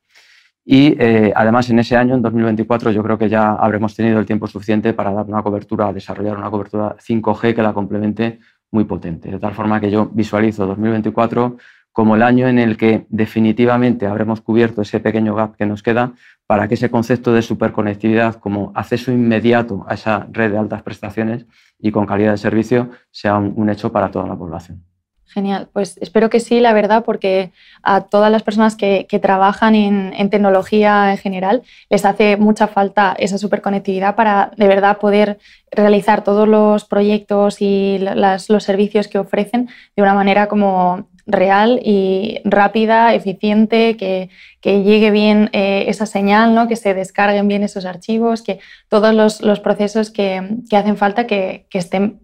Y 0.71 0.95
eh, 0.99 1.33
además 1.35 1.67
en 1.71 1.79
ese 1.79 1.97
año, 1.97 2.13
en 2.13 2.21
2024, 2.21 2.91
yo 2.91 3.01
creo 3.01 3.17
que 3.17 3.27
ya 3.27 3.53
habremos 3.53 3.95
tenido 3.95 4.19
el 4.19 4.27
tiempo 4.27 4.45
suficiente 4.45 4.93
para 4.93 5.11
dar 5.11 5.25
una 5.25 5.41
cobertura, 5.41 5.91
desarrollar 5.91 6.37
una 6.37 6.51
cobertura 6.51 6.95
5G 6.95 7.55
que 7.55 7.63
la 7.63 7.73
complemente 7.73 8.37
muy 8.69 8.83
potente. 8.83 9.31
De 9.31 9.39
tal 9.39 9.55
forma 9.55 9.81
que 9.81 9.89
yo 9.89 10.05
visualizo 10.13 10.67
2024 10.67 11.57
como 11.91 12.15
el 12.15 12.21
año 12.21 12.47
en 12.47 12.59
el 12.59 12.77
que 12.77 13.07
definitivamente 13.09 14.05
habremos 14.05 14.41
cubierto 14.41 14.83
ese 14.83 14.99
pequeño 14.99 15.33
gap 15.33 15.55
que 15.55 15.65
nos 15.65 15.81
queda 15.81 16.13
para 16.45 16.67
que 16.67 16.75
ese 16.75 16.91
concepto 16.91 17.33
de 17.33 17.41
superconectividad 17.41 18.35
como 18.35 18.71
acceso 18.75 19.11
inmediato 19.11 19.87
a 19.87 19.95
esa 19.95 20.27
red 20.31 20.51
de 20.51 20.59
altas 20.59 20.83
prestaciones 20.83 21.47
y 21.79 21.89
con 21.89 22.05
calidad 22.05 22.33
de 22.33 22.37
servicio 22.37 22.91
sea 23.09 23.37
un 23.37 23.69
hecho 23.71 23.91
para 23.91 24.11
toda 24.11 24.27
la 24.27 24.35
población. 24.35 24.83
Genial, 25.31 25.69
pues 25.71 25.95
espero 26.01 26.31
que 26.31 26.39
sí, 26.39 26.59
la 26.59 26.73
verdad, 26.73 27.03
porque 27.05 27.51
a 27.83 28.01
todas 28.01 28.31
las 28.31 28.41
personas 28.41 28.75
que, 28.75 29.05
trabajan 29.21 29.75
en, 29.75 30.29
tecnología 30.31 31.11
en 31.11 31.17
general 31.17 31.61
les 31.87 32.03
hace 32.03 32.35
mucha 32.35 32.67
falta 32.67 33.15
esa 33.19 33.37
superconectividad 33.37 34.15
para 34.15 34.51
de 34.57 34.67
verdad 34.67 34.97
poder 34.97 35.37
realizar 35.69 36.23
todos 36.23 36.47
los 36.47 36.83
proyectos 36.85 37.61
y 37.61 37.99
los 37.99 38.63
servicios 38.63 39.07
que 39.07 39.19
ofrecen 39.19 39.69
de 39.95 40.01
una 40.01 40.15
manera 40.15 40.47
como 40.47 41.07
real 41.27 41.79
y 41.83 42.41
rápida, 42.43 43.13
eficiente, 43.13 43.97
que, 43.97 44.29
llegue 44.63 45.11
bien 45.11 45.51
eh, 45.53 45.85
esa 45.89 46.07
señal, 46.07 46.55
¿no? 46.55 46.67
que 46.67 46.75
se 46.75 46.95
descarguen 46.95 47.47
bien 47.47 47.61
esos 47.61 47.85
archivos, 47.85 48.41
que 48.41 48.59
todos 48.87 49.13
los, 49.13 49.59
procesos 49.59 50.09
que, 50.09 50.41
hacen 50.71 50.97
falta 50.97 51.27
que, 51.27 51.67
que 51.69 51.77
estén 51.77 52.19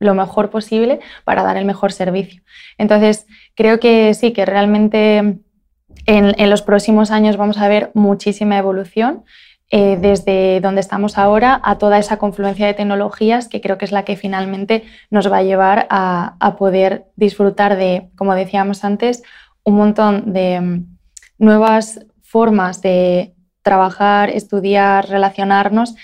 lo 0.00 0.14
mejor 0.14 0.50
posible 0.50 0.98
para 1.24 1.44
dar 1.44 1.56
el 1.56 1.64
mejor 1.64 1.92
servicio. 1.92 2.42
Entonces, 2.78 3.26
creo 3.54 3.78
que 3.78 4.12
sí, 4.14 4.32
que 4.32 4.46
realmente 4.46 5.38
en, 6.06 6.50
los 6.50 6.62
próximos 6.62 7.12
años 7.12 7.36
vamos 7.36 7.58
a 7.58 7.68
ver 7.68 7.92
muchísima 7.94 8.58
evolución. 8.58 9.24
Eh, 9.72 9.96
desde 10.00 10.60
donde 10.60 10.80
estamos 10.80 11.16
ahora 11.16 11.60
a 11.62 11.78
toda 11.78 11.96
esa 11.98 12.16
confluencia 12.16 12.66
de 12.66 12.74
tecnologías 12.74 13.46
que 13.46 13.60
creo 13.60 13.78
que 13.78 13.84
es 13.84 13.92
la 13.92 14.04
que 14.04 14.16
finalmente 14.16 14.82
nos 15.10 15.30
va 15.30 15.36
a 15.36 15.42
llevar 15.44 15.86
a, 15.90 16.34
a 16.40 16.56
poder 16.56 17.04
disfrutar 17.14 17.76
de, 17.76 18.08
como 18.16 18.34
decíamos 18.34 18.82
antes, 18.82 19.22
un 19.62 19.76
montón 19.76 20.32
de 20.32 20.60
mm, 20.60 20.98
nuevas 21.38 22.04
formas 22.20 22.82
de 22.82 23.36
trabajar, 23.62 24.30
estudiar, 24.30 25.08
relacionarnos 25.08 25.94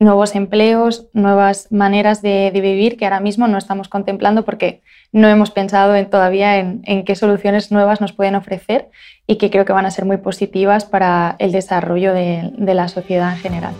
nuevos 0.00 0.34
empleos, 0.34 1.06
nuevas 1.12 1.72
maneras 1.72 2.22
de, 2.22 2.50
vivir 2.52 2.96
que 2.96 3.04
ahora 3.04 3.20
mismo 3.20 3.48
no 3.48 3.58
estamos 3.58 3.88
contemplando 3.88 4.44
porque 4.44 4.80
no 5.12 5.28
hemos 5.28 5.50
pensado 5.50 5.94
en, 5.96 6.08
todavía 6.08 6.58
en, 6.58 7.04
qué 7.04 7.14
soluciones 7.16 7.72
nuevas 7.72 8.00
nos 8.00 8.12
pueden 8.12 8.34
ofrecer 8.34 8.90
y 9.26 9.36
que 9.36 9.50
creo 9.50 9.64
que 9.64 9.72
van 9.72 9.86
a 9.86 9.90
ser 9.90 10.04
muy 10.04 10.18
positivas 10.18 10.84
para 10.84 11.36
el 11.38 11.52
desarrollo 11.52 12.12
de, 12.12 12.52
de 12.56 12.74
la 12.74 12.88
sociedad 12.88 13.32
en 13.32 13.38
general. 13.38 13.74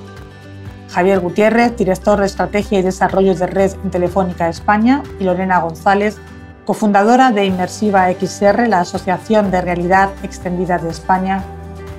Javier 0.91 1.21
Gutiérrez, 1.21 1.77
director 1.77 2.19
de 2.19 2.27
Estrategia 2.27 2.79
y 2.79 2.83
Desarrollo 2.83 3.35
de 3.35 3.47
Red 3.47 3.73
en 3.85 3.91
Telefónica 3.91 4.49
España, 4.49 5.03
y 5.21 5.25
Lorena 5.25 5.61
González, 5.61 6.19
cofundadora 6.65 7.31
de 7.31 7.45
Inmersiva 7.45 8.11
XR, 8.11 8.69
la 8.69 8.81
Asociación 8.81 9.51
de 9.51 9.61
Realidad 9.61 10.11
Extendida 10.23 10.79
de 10.79 10.91
España, 10.91 11.45